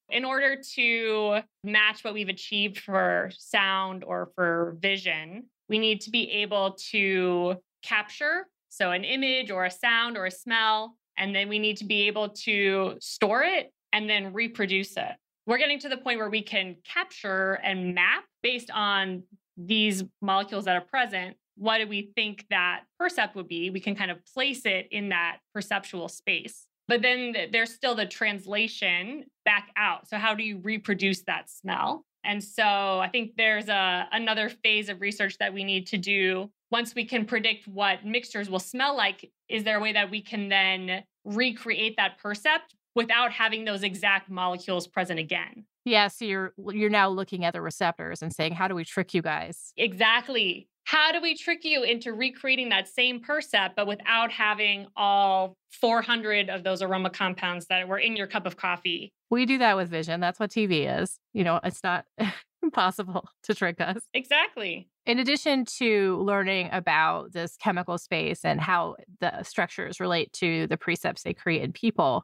In 0.09 0.25
order 0.25 0.57
to 0.75 1.41
match 1.63 2.03
what 2.03 2.15
we've 2.15 2.29
achieved 2.29 2.79
for 2.79 3.29
sound 3.37 4.03
or 4.03 4.31
for 4.33 4.75
vision, 4.79 5.45
we 5.67 5.77
need 5.77 6.01
to 6.01 6.09
be 6.09 6.29
able 6.31 6.75
to 6.89 7.55
capture 7.83 8.47
so 8.69 8.91
an 8.91 9.03
image 9.03 9.51
or 9.51 9.65
a 9.65 9.71
sound 9.71 10.17
or 10.17 10.25
a 10.25 10.31
smell 10.31 10.95
and 11.19 11.35
then 11.35 11.49
we 11.49 11.59
need 11.59 11.77
to 11.77 11.85
be 11.85 12.07
able 12.07 12.29
to 12.29 12.95
store 12.99 13.43
it 13.43 13.71
and 13.93 14.09
then 14.09 14.33
reproduce 14.33 14.97
it. 14.97 15.11
We're 15.45 15.57
getting 15.57 15.79
to 15.79 15.89
the 15.89 15.97
point 15.97 16.19
where 16.19 16.29
we 16.29 16.41
can 16.41 16.77
capture 16.83 17.53
and 17.63 17.93
map 17.93 18.23
based 18.41 18.71
on 18.71 19.23
these 19.57 20.03
molecules 20.21 20.65
that 20.65 20.75
are 20.75 20.81
present. 20.81 21.35
What 21.57 21.79
do 21.79 21.87
we 21.87 22.11
think 22.15 22.45
that 22.49 22.83
percept 22.97 23.35
would 23.35 23.47
be? 23.47 23.69
We 23.69 23.79
can 23.79 23.95
kind 23.95 24.11
of 24.11 24.17
place 24.33 24.65
it 24.65 24.87
in 24.91 25.09
that 25.09 25.39
perceptual 25.53 26.07
space. 26.07 26.65
But 26.87 27.01
then 27.01 27.35
there's 27.51 27.73
still 27.73 27.93
the 27.93 28.05
translation 28.05 29.25
back 29.45 29.69
out. 29.75 30.07
So, 30.07 30.17
how 30.17 30.33
do 30.33 30.43
you 30.43 30.57
reproduce 30.57 31.21
that 31.23 31.49
smell? 31.49 32.05
And 32.23 32.43
so 32.43 32.63
I 32.63 33.09
think 33.11 33.33
there's 33.37 33.69
a, 33.69 34.07
another 34.11 34.49
phase 34.49 34.89
of 34.89 35.01
research 35.01 35.37
that 35.39 35.53
we 35.53 35.63
need 35.63 35.87
to 35.87 35.97
do. 35.97 36.51
Once 36.71 36.93
we 36.93 37.05
can 37.05 37.25
predict 37.25 37.67
what 37.67 38.05
mixtures 38.05 38.49
will 38.49 38.59
smell 38.59 38.95
like, 38.95 39.31
is 39.47 39.63
there 39.63 39.77
a 39.77 39.81
way 39.81 39.93
that 39.93 40.11
we 40.11 40.21
can 40.21 40.49
then 40.49 41.03
recreate 41.25 41.95
that 41.97 42.17
percept 42.17 42.75
without 42.95 43.31
having 43.31 43.65
those 43.65 43.83
exact 43.83 44.29
molecules 44.29 44.87
present 44.87 45.19
again? 45.19 45.65
Yeah, 45.85 46.07
so 46.07 46.25
you're 46.25 46.53
you're 46.71 46.89
now 46.89 47.09
looking 47.09 47.45
at 47.45 47.53
the 47.53 47.61
receptors 47.61 48.21
and 48.21 48.33
saying, 48.33 48.53
how 48.53 48.67
do 48.67 48.75
we 48.75 48.83
trick 48.85 49.13
you 49.13 49.21
guys? 49.21 49.73
Exactly. 49.77 50.67
How 50.83 51.11
do 51.11 51.21
we 51.21 51.35
trick 51.35 51.63
you 51.63 51.83
into 51.83 52.13
recreating 52.13 52.69
that 52.69 52.87
same 52.87 53.19
percept, 53.19 53.75
but 53.75 53.85
without 53.85 54.31
having 54.31 54.87
all 54.95 55.55
400 55.69 56.49
of 56.49 56.63
those 56.63 56.81
aroma 56.81 57.11
compounds 57.11 57.67
that 57.67 57.87
were 57.87 57.99
in 57.99 58.15
your 58.15 58.25
cup 58.25 58.47
of 58.47 58.57
coffee? 58.57 59.13
We 59.29 59.45
do 59.45 59.59
that 59.59 59.77
with 59.77 59.89
vision. 59.89 60.19
That's 60.19 60.39
what 60.39 60.49
TV 60.49 61.01
is. 61.01 61.19
You 61.31 61.43
know, 61.43 61.59
it's 61.63 61.83
not 61.83 62.05
impossible 62.63 63.29
to 63.43 63.53
trick 63.53 63.79
us. 63.79 63.97
Exactly. 64.15 64.89
In 65.05 65.19
addition 65.19 65.65
to 65.77 66.17
learning 66.23 66.69
about 66.71 67.33
this 67.33 67.55
chemical 67.55 67.99
space 67.99 68.43
and 68.43 68.59
how 68.59 68.95
the 69.21 69.43
structures 69.43 69.99
relate 69.99 70.33
to 70.33 70.65
the 70.67 70.77
precepts 70.77 71.21
they 71.21 71.35
create 71.35 71.61
in 71.61 71.71
people, 71.71 72.23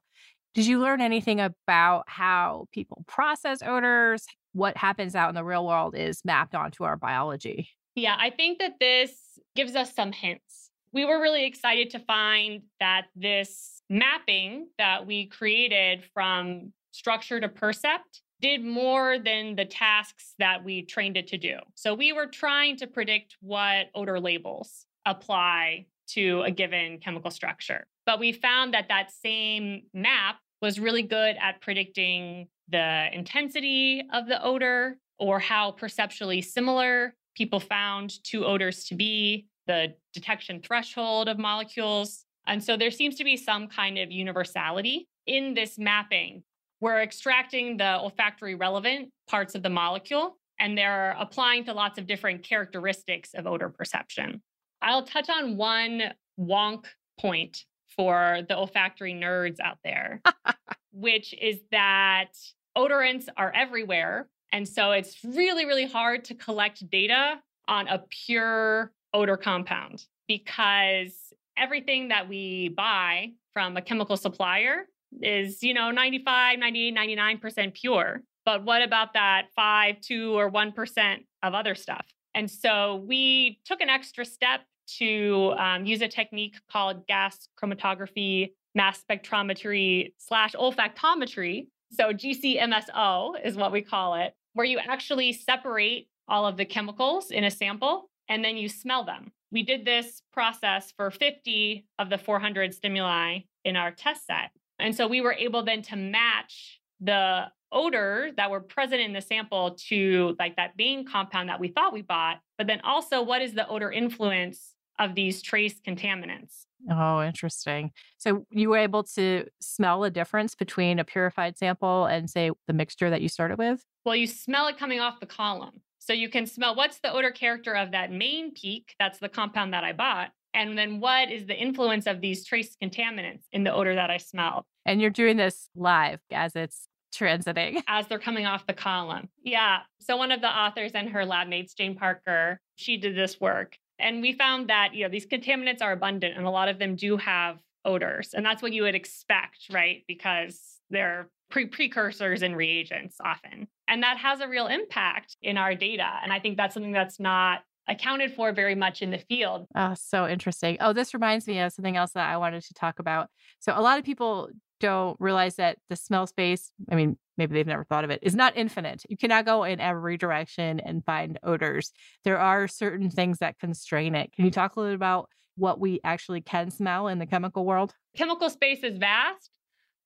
did 0.56 0.66
you 0.66 0.80
learn 0.80 1.02
anything 1.02 1.42
about 1.42 2.06
how 2.08 2.68
people 2.72 3.04
process 3.08 3.62
odors? 3.62 4.26
What 4.54 4.78
happens 4.78 5.14
out 5.14 5.28
in 5.28 5.36
the 5.36 5.44
real 5.44 5.66
world 5.66 5.96
is 5.96 6.22
mapped 6.24 6.56
onto 6.56 6.86
our 6.86 6.96
biology. 6.96 7.70
Yeah, 7.96 8.16
I 8.18 8.30
think 8.30 8.60
that 8.60 8.80
this 8.80 9.12
gives 9.56 9.76
us 9.76 9.94
some 9.94 10.14
hints. 10.14 10.70
We 10.94 11.04
were 11.04 11.22
really 11.22 11.46
excited 11.46 11.90
to 11.92 12.00
find 12.00 12.64
that 12.80 13.08
this 13.18 13.82
mapping 13.90 14.70
that 14.78 15.06
we 15.06 15.28
created 15.28 16.06
from 16.14 16.72
structure 16.92 17.42
to 17.42 17.50
percept 17.50 18.22
did 18.42 18.64
more 18.64 19.20
than 19.20 19.56
the 19.56 19.66
tasks 19.66 20.36
that 20.40 20.64
we 20.64 20.84
trained 20.84 21.18
it 21.18 21.28
to 21.28 21.38
do. 21.38 21.58
So 21.76 21.94
we 21.94 22.14
were 22.14 22.28
trying 22.28 22.78
to 22.78 22.88
predict 22.88 23.36
what 23.42 23.88
odor 23.94 24.22
labels 24.22 24.86
apply 25.06 25.88
to 26.08 26.44
a 26.46 26.52
given 26.52 27.00
chemical 27.00 27.32
structure. 27.32 27.88
But 28.06 28.20
we 28.20 28.32
found 28.32 28.74
that 28.74 28.88
that 28.90 29.12
same 29.12 29.84
map 29.94 30.38
was 30.62 30.80
really 30.80 31.04
good 31.04 31.36
at 31.42 31.62
predicting 31.62 32.48
the 32.70 33.08
intensity 33.14 34.04
of 34.14 34.28
the 34.28 34.44
odor 34.44 34.98
or 35.20 35.40
how 35.40 35.72
perceptually 35.72 36.42
similar 36.42 37.14
people 37.36 37.60
found 37.60 38.24
two 38.24 38.46
odors 38.46 38.86
to 38.86 38.96
be, 38.96 39.46
the 39.68 39.94
detection 40.14 40.62
threshold 40.62 41.28
of 41.28 41.38
molecules. 41.38 42.26
And 42.48 42.64
so 42.64 42.78
there 42.78 42.92
seems 42.92 43.16
to 43.16 43.24
be 43.24 43.38
some 43.38 43.68
kind 43.68 43.98
of 43.98 44.12
universality 44.12 45.08
in 45.28 45.54
this 45.54 45.78
mapping. 45.78 46.44
We're 46.82 47.02
extracting 47.02 47.78
the 47.78 48.00
olfactory 48.00 48.56
relevant 48.56 49.10
parts 49.28 49.56
of 49.56 49.64
the 49.64 49.70
molecule, 49.70 50.38
and 50.60 50.78
they're 50.78 51.16
applying 51.20 51.66
to 51.66 51.74
lots 51.74 51.98
of 51.98 52.08
different 52.08 52.44
characteristics 52.44 53.32
of 53.34 53.48
odor 53.48 53.70
perception. 53.70 54.42
I'll 54.82 55.04
touch 55.04 55.30
on 55.30 55.58
one 55.58 56.14
wonk 56.40 56.86
point 57.20 57.64
for 57.98 58.40
the 58.48 58.56
olfactory 58.56 59.14
nerds 59.14 59.60
out 59.60 59.78
there, 59.84 60.22
which 60.92 61.34
is 61.34 61.60
that 61.72 62.32
odorants 62.78 63.28
are 63.38 63.52
everywhere 63.56 64.28
and 64.56 64.66
so 64.66 64.92
it's 64.92 65.22
really, 65.24 65.66
really 65.66 65.86
hard 65.86 66.24
to 66.26 66.34
collect 66.34 66.90
data 66.90 67.42
on 67.68 67.90
a 67.90 68.00
pure 68.10 68.94
odor 69.14 69.36
compound 69.36 70.06
because 70.30 71.34
everything 71.58 72.08
that 72.08 72.30
we 72.30 72.70
buy 72.70 73.32
from 73.52 73.76
a 73.76 73.82
chemical 73.82 74.16
supplier 74.16 74.88
is, 75.22 75.62
you 75.62 75.74
know, 75.74 75.92
95, 75.92 76.58
98, 76.60 76.96
99% 76.96 77.74
pure. 77.74 78.22
But 78.46 78.64
what 78.64 78.82
about 78.82 79.14
that 79.16 79.48
5, 79.58 80.00
2, 80.00 80.38
or 80.38 80.50
1% 80.50 81.18
of 81.44 81.54
other 81.54 81.76
stuff? 81.76 82.06
And 82.34 82.50
so 82.50 83.04
we 83.06 83.60
took 83.66 83.82
an 83.82 83.90
extra 83.90 84.24
step 84.24 84.62
to 85.00 85.54
um, 85.58 85.86
use 85.86 86.02
a 86.02 86.08
technique 86.08 86.56
called 86.72 87.06
gas 87.08 87.48
chromatography, 87.62 88.54
mass 88.74 89.04
spectrometry 89.10 90.14
slash 90.18 90.54
olfactometry, 90.54 91.68
so 91.92 92.12
GCMSO 92.12 93.46
is 93.46 93.56
what 93.56 93.72
we 93.72 93.82
call 93.82 94.16
it, 94.16 94.34
where 94.54 94.66
you 94.66 94.80
actually 94.80 95.34
separate 95.34 96.10
all 96.28 96.46
of 96.46 96.58
the 96.58 96.66
chemicals 96.66 97.32
in 97.32 97.44
a 97.44 97.52
sample 97.52 98.10
and 98.28 98.44
then 98.44 98.58
you 98.58 98.68
smell 98.68 99.04
them. 99.04 99.32
We 99.52 99.64
did 99.64 99.86
this 99.86 100.22
process 100.34 100.92
for 100.98 101.12
50 101.12 101.86
of 102.00 102.10
the 102.10 102.18
400 102.18 102.74
stimuli 102.74 103.40
in 103.64 103.76
our 103.76 103.92
test 103.92 104.26
set. 104.26 104.52
And 104.80 104.96
so 104.96 105.08
we 105.08 105.22
were 105.22 105.34
able 105.34 105.64
then 105.64 105.82
to 105.84 105.96
match 105.96 106.82
the 107.00 107.46
odor 107.72 108.32
that 108.38 108.52
were 108.52 108.62
present 108.62 109.02
in 109.02 109.14
the 109.14 109.22
sample 109.22 109.78
to 109.90 110.36
like 110.40 110.56
that 110.56 110.74
main 110.78 111.06
compound 111.06 111.50
that 111.50 111.60
we 111.60 111.68
thought 111.68 111.94
we 111.94 112.02
bought, 112.02 112.40
but 112.58 112.68
then 112.68 112.82
also 112.82 113.22
what 113.22 113.42
is 113.42 113.54
the 113.54 113.68
odor 113.68 113.92
influence 113.92 114.75
of 115.00 115.16
these 115.16 115.42
trace 115.42 115.80
contaminants. 115.86 116.66
Oh, 116.90 117.22
interesting. 117.22 117.92
So 118.18 118.46
you 118.52 118.70
were 118.70 118.78
able 118.78 119.04
to 119.16 119.46
smell 119.60 120.04
a 120.04 120.10
difference 120.10 120.56
between 120.56 121.00
a 121.00 121.04
purified 121.04 121.58
sample 121.58 122.06
and, 122.06 122.30
say, 122.30 122.52
the 122.68 122.74
mixture 122.74 123.10
that 123.10 123.22
you 123.22 123.30
started 123.30 123.58
with? 123.58 123.84
Well, 124.06 124.16
you 124.16 124.28
smell 124.28 124.68
it 124.68 124.78
coming 124.78 125.00
off 125.00 125.20
the 125.20 125.26
column. 125.26 125.82
So 126.00 126.14
you 126.14 126.30
can 126.30 126.46
smell 126.46 126.76
what's 126.76 127.00
the 127.00 127.12
odor 127.12 127.32
character 127.32 127.74
of 127.74 127.92
that 127.92 128.12
main 128.12 128.54
peak, 128.54 128.94
that's 129.00 129.18
the 129.18 129.30
compound 129.30 129.74
that 129.74 129.84
I 129.84 129.94
bought. 129.94 130.30
And 130.54 130.78
then 130.78 131.00
what 131.00 131.32
is 131.32 131.48
the 131.48 131.56
influence 131.56 132.06
of 132.06 132.22
these 132.22 132.46
trace 132.46 132.78
contaminants 132.82 133.42
in 133.52 133.64
the 133.64 133.74
odor 133.74 133.96
that 133.96 134.12
I 134.12 134.18
smell? 134.18 134.66
And 134.86 135.02
you're 135.02 135.10
doing 135.10 135.36
this 135.36 135.70
live 135.76 136.20
as 136.32 136.56
it's 136.56 136.88
transiting. 137.14 137.82
As 137.88 138.08
they're 138.08 138.20
coming 138.20 138.46
off 138.46 138.68
the 138.68 138.74
column. 138.74 139.30
Yeah. 139.42 139.80
So 140.02 140.18
one 140.18 140.32
of 140.32 140.42
the 140.42 140.50
authors 140.50 140.92
and 140.94 141.10
her 141.10 141.26
lab 141.26 141.48
mates, 141.48 141.74
Jane 141.74 141.96
Parker, 141.96 142.60
she 142.76 142.98
did 142.98 143.16
this 143.16 143.40
work. 143.40 143.78
And 144.00 144.22
we 144.22 144.34
found 144.34 144.70
that, 144.70 144.94
you 144.94 145.04
know, 145.04 145.10
these 145.10 145.26
contaminants 145.26 145.82
are 145.82 145.92
abundant 145.92 146.38
and 146.38 146.46
a 146.46 146.50
lot 146.50 146.68
of 146.68 146.80
them 146.80 146.96
do 146.96 147.18
have 147.18 147.60
odors. 147.84 148.32
And 148.34 148.46
that's 148.46 148.62
what 148.62 148.74
you 148.74 148.84
would 148.84 148.96
expect, 148.96 149.68
right? 149.72 150.04
Because 150.08 150.80
they're 150.90 151.30
pre- 151.50 151.68
precursors 151.68 152.42
and 152.42 152.58
reagents 152.58 153.18
often. 153.24 153.68
And 153.88 154.04
that 154.04 154.18
has 154.18 154.42
a 154.42 154.48
real 154.48 154.68
impact 154.68 155.38
in 155.42 155.58
our 155.58 155.76
data. 155.76 156.10
And 156.24 156.34
I 156.34 156.40
think 156.40 156.58
that's 156.58 156.74
something 156.74 156.92
that's 156.92 157.20
not 157.20 157.62
accounted 157.88 158.34
for 158.34 158.52
very 158.52 158.76
much 158.76 159.02
in 159.02 159.12
the 159.12 159.20
field. 159.20 159.68
Oh, 159.76 159.94
so 159.94 160.28
interesting. 160.28 160.78
Oh, 160.80 160.92
this 160.92 161.14
reminds 161.14 161.48
me 161.48 161.60
of 161.60 161.72
something 161.72 161.96
else 161.96 162.12
that 162.14 162.30
I 162.30 162.38
wanted 162.38 162.64
to 162.64 162.74
talk 162.74 163.00
about. 163.00 163.30
So, 163.60 163.74
a 163.76 163.82
lot 163.82 164.00
of 164.00 164.06
people 164.06 164.50
don't 164.80 165.20
realize 165.20 165.56
that 165.56 165.78
the 165.90 165.96
smell 165.96 166.28
space, 166.28 166.72
I 166.92 166.96
mean, 166.96 167.18
maybe 167.38 167.54
they've 167.54 167.68
never 167.68 167.84
thought 167.84 168.04
of 168.04 168.10
it, 168.10 168.20
is 168.22 168.36
not 168.36 168.56
infinite. 168.56 169.04
You 169.10 169.18
cannot 169.18 169.46
go 169.46 169.64
in 169.64 169.80
every 169.80 170.18
direction 170.18 170.80
and 170.80 171.04
find 171.06 171.40
odors. 171.44 171.92
There 172.24 172.40
are 172.40 172.68
certain 172.68 173.10
things 173.10 173.40
that 173.40 173.60
constrain 173.60 174.16
it. 174.16 174.32
Can 174.34 174.46
you 174.46 174.52
talk 174.52 174.76
a 174.76 174.80
little 174.80 174.96
about 174.96 175.30
what 175.58 175.80
we 175.80 176.00
actually 176.04 176.42
can 176.42 176.70
smell 176.70 177.08
in 177.08 177.20
the 177.20 177.26
chemical 177.26 177.66
world? 177.66 177.94
Chemical 178.16 178.50
space 178.50 178.84
is 178.84 178.98
vast, 178.98 179.50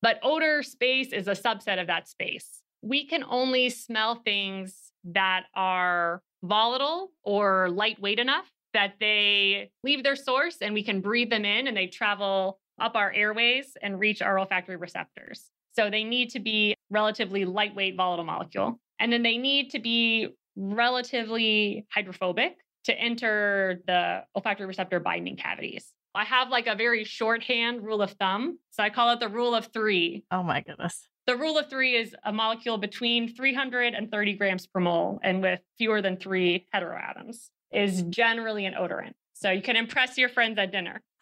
but 0.02 0.20
odor 0.24 0.64
space 0.64 1.12
is 1.12 1.28
a 1.28 1.34
subset 1.34 1.80
of 1.82 1.88
that 1.88 2.08
space. 2.08 2.62
We 2.82 3.06
can 3.06 3.24
only 3.28 3.70
smell 3.70 4.22
things 4.24 4.92
that 5.04 5.46
are 5.56 6.22
volatile 6.44 7.12
or 7.24 7.70
lightweight 7.70 8.20
enough 8.20 8.50
that 8.74 8.94
they 9.00 9.72
leave 9.84 10.04
their 10.04 10.16
source 10.16 10.58
and 10.62 10.74
we 10.74 10.84
can 10.84 11.02
breathe 11.02 11.30
them 11.30 11.46
in 11.46 11.68
and 11.68 11.76
they 11.76 11.88
travel 11.88 12.59
up 12.80 12.96
our 12.96 13.12
airways 13.12 13.78
and 13.82 14.00
reach 14.00 14.22
our 14.22 14.40
olfactory 14.40 14.76
receptors. 14.76 15.52
So 15.76 15.90
they 15.90 16.04
need 16.04 16.30
to 16.32 16.40
be 16.40 16.76
relatively 16.90 17.46
lightweight 17.46 17.96
volatile 17.96 18.26
molecule. 18.26 18.80
And 19.00 19.14
then 19.14 19.24
they 19.24 19.38
need 19.38 19.72
to 19.72 19.80
be 19.80 20.30
relatively 20.56 21.86
hydrophobic 21.94 22.58
to 22.86 22.94
enter 22.94 23.82
the 23.88 24.24
olfactory 24.36 24.66
receptor 24.68 25.00
binding 25.00 25.38
cavities. 25.38 25.94
I 26.16 26.26
have 26.26 26.50
like 26.50 26.68
a 26.68 26.76
very 26.76 27.04
shorthand 27.04 27.84
rule 27.84 28.02
of 28.02 28.12
thumb. 28.14 28.58
So 28.72 28.84
I 28.84 28.90
call 28.90 29.12
it 29.14 29.20
the 29.20 29.30
rule 29.30 29.54
of 29.54 29.68
three. 29.68 30.24
Oh 30.32 30.44
my 30.44 30.62
goodness. 30.62 31.08
The 31.28 31.38
rule 31.38 31.58
of 31.60 31.70
three 31.70 31.96
is 31.96 32.16
a 32.26 32.34
molecule 32.34 32.80
between 32.80 33.36
300 33.36 33.94
and 33.94 34.12
30 34.12 34.34
grams 34.34 34.66
per 34.66 34.80
mole 34.80 35.20
and 35.24 35.42
with 35.42 35.60
fewer 35.78 36.02
than 36.02 36.18
three 36.18 36.66
heteroatoms 36.74 37.50
is 37.72 38.02
generally 38.04 38.66
an 38.66 38.74
odorant. 38.74 39.14
So 39.34 39.52
you 39.52 39.62
can 39.62 39.76
impress 39.76 40.18
your 40.18 40.30
friends 40.30 40.58
at 40.58 40.72
dinner. 40.72 41.02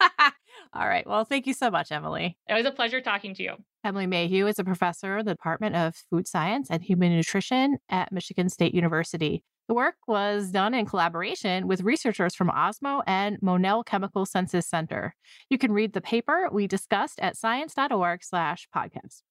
All 0.74 0.86
right. 0.86 1.06
Well, 1.06 1.24
thank 1.24 1.46
you 1.46 1.54
so 1.54 1.70
much, 1.70 1.90
Emily. 1.90 2.36
It 2.48 2.54
was 2.54 2.66
a 2.66 2.70
pleasure 2.70 3.00
talking 3.00 3.34
to 3.34 3.42
you. 3.42 3.54
Emily 3.84 4.06
Mayhew 4.06 4.46
is 4.46 4.58
a 4.58 4.64
professor 4.64 5.18
of 5.18 5.24
the 5.24 5.32
Department 5.32 5.76
of 5.76 5.94
Food 6.10 6.28
Science 6.28 6.68
and 6.70 6.82
Human 6.82 7.14
Nutrition 7.14 7.78
at 7.88 8.12
Michigan 8.12 8.48
State 8.48 8.74
University. 8.74 9.44
The 9.68 9.74
work 9.74 9.96
was 10.06 10.50
done 10.50 10.74
in 10.74 10.86
collaboration 10.86 11.68
with 11.68 11.82
researchers 11.82 12.34
from 12.34 12.48
Osmo 12.48 13.02
and 13.06 13.36
Monell 13.42 13.84
Chemical 13.84 14.24
Senses 14.24 14.66
Center. 14.66 15.14
You 15.50 15.58
can 15.58 15.72
read 15.72 15.92
the 15.92 16.00
paper 16.00 16.48
we 16.50 16.66
discussed 16.66 17.20
at 17.20 17.36
science.org/podcast. 17.36 19.22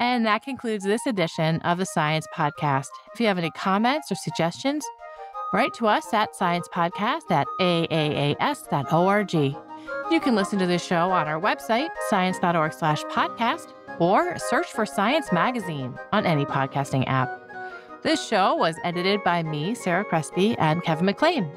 And 0.00 0.26
that 0.26 0.42
concludes 0.42 0.84
this 0.84 1.06
edition 1.06 1.60
of 1.60 1.78
the 1.78 1.86
Science 1.86 2.26
Podcast. 2.34 2.88
If 3.14 3.20
you 3.20 3.26
have 3.28 3.38
any 3.38 3.50
comments 3.50 4.10
or 4.10 4.16
suggestions, 4.16 4.84
write 5.52 5.74
to 5.74 5.86
us 5.86 6.12
at 6.12 6.34
sciencepodcast 6.34 7.30
at 7.30 7.46
aaas.org. 7.60 9.34
You 10.10 10.20
can 10.20 10.34
listen 10.34 10.58
to 10.58 10.66
this 10.66 10.84
show 10.84 11.10
on 11.10 11.28
our 11.28 11.40
website, 11.40 11.88
science.org 12.08 12.72
slash 12.72 13.02
podcast, 13.04 13.72
or 13.98 14.38
search 14.38 14.66
for 14.72 14.84
Science 14.84 15.32
Magazine 15.32 15.94
on 16.12 16.26
any 16.26 16.44
podcasting 16.44 17.04
app. 17.06 17.38
This 18.02 18.26
show 18.26 18.54
was 18.56 18.76
edited 18.84 19.22
by 19.22 19.42
me, 19.42 19.74
Sarah 19.74 20.04
Crespi, 20.04 20.56
and 20.58 20.82
Kevin 20.82 21.06
McLean, 21.06 21.48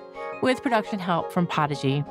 with 0.41 0.61
production 0.61 0.99
help 0.99 1.31
from 1.31 1.47
Podigy. 1.47 2.03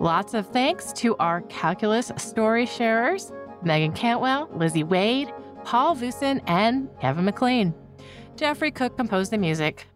Lots 0.00 0.34
of 0.34 0.48
thanks 0.48 0.92
to 0.94 1.16
our 1.18 1.42
calculus 1.42 2.10
story 2.16 2.66
sharers, 2.66 3.30
Meagan 3.62 3.92
Cantwell, 3.92 4.48
Lizzie 4.54 4.84
Wade, 4.84 5.32
Paul 5.64 5.96
Voosen, 5.96 6.42
and 6.46 6.88
Kevin 7.00 7.24
McLean. 7.24 7.74
Jeffrey 8.36 8.70
Cook 8.70 8.96
composed 8.96 9.30
the 9.30 9.38
music. 9.38 9.86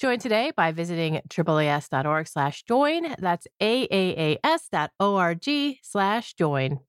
Join 0.00 0.18
today 0.18 0.50
by 0.56 0.72
visiting 0.72 1.20
AAAS.org 1.28 2.26
slash 2.26 2.62
join. 2.62 3.14
That's 3.18 3.46
AAAS.org 3.60 5.48
slash 5.82 6.32
join. 6.32 6.80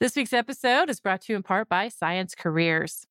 This 0.00 0.14
week's 0.14 0.34
episode 0.34 0.90
is 0.90 1.00
brought 1.00 1.22
to 1.22 1.32
you 1.32 1.36
in 1.36 1.42
part 1.42 1.70
by 1.70 1.88
Science 1.88 2.34
Careers. 2.34 3.06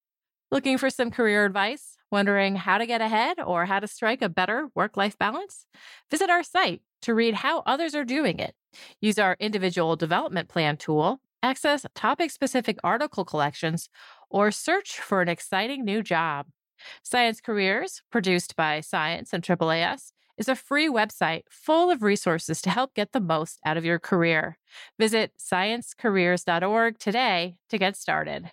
Looking 0.51 0.77
for 0.77 0.91
some 0.91 1.09
career 1.09 1.43
advice? 1.43 1.97
Wondering 2.11 2.55
how 2.55 2.77
to 2.77 2.85
get 2.85 3.01
ahead 3.01 3.39
or 3.43 3.65
how 3.65 3.79
to 3.79 3.87
strike 3.87 4.21
a 4.21 4.29
better 4.29 4.67
work 4.75 4.95
life 4.95 5.17
balance? 5.17 5.65
Visit 6.11 6.29
our 6.29 6.43
site 6.43 6.83
to 7.01 7.15
read 7.15 7.33
how 7.33 7.63
others 7.65 7.95
are 7.95 8.05
doing 8.05 8.37
it. 8.37 8.53
Use 9.01 9.17
our 9.17 9.37
individual 9.39 9.95
development 9.95 10.49
plan 10.49 10.77
tool, 10.77 11.19
access 11.41 11.83
topic 11.95 12.29
specific 12.29 12.77
article 12.83 13.25
collections, 13.25 13.89
or 14.29 14.51
search 14.51 14.99
for 14.99 15.23
an 15.23 15.29
exciting 15.29 15.83
new 15.83 16.03
job. 16.03 16.45
Science 17.03 17.41
Careers, 17.41 18.01
produced 18.11 18.55
by 18.55 18.81
Science 18.81 19.33
and 19.33 19.43
AAAS, 19.43 20.13
is 20.37 20.47
a 20.47 20.55
free 20.55 20.89
website 20.89 21.43
full 21.49 21.91
of 21.91 22.01
resources 22.01 22.61
to 22.61 22.69
help 22.69 22.93
get 22.93 23.11
the 23.11 23.19
most 23.19 23.59
out 23.65 23.77
of 23.77 23.85
your 23.85 23.99
career. 23.99 24.57
Visit 24.97 25.33
sciencecareers.org 25.37 26.97
today 26.97 27.55
to 27.69 27.77
get 27.77 27.95
started. 27.95 28.51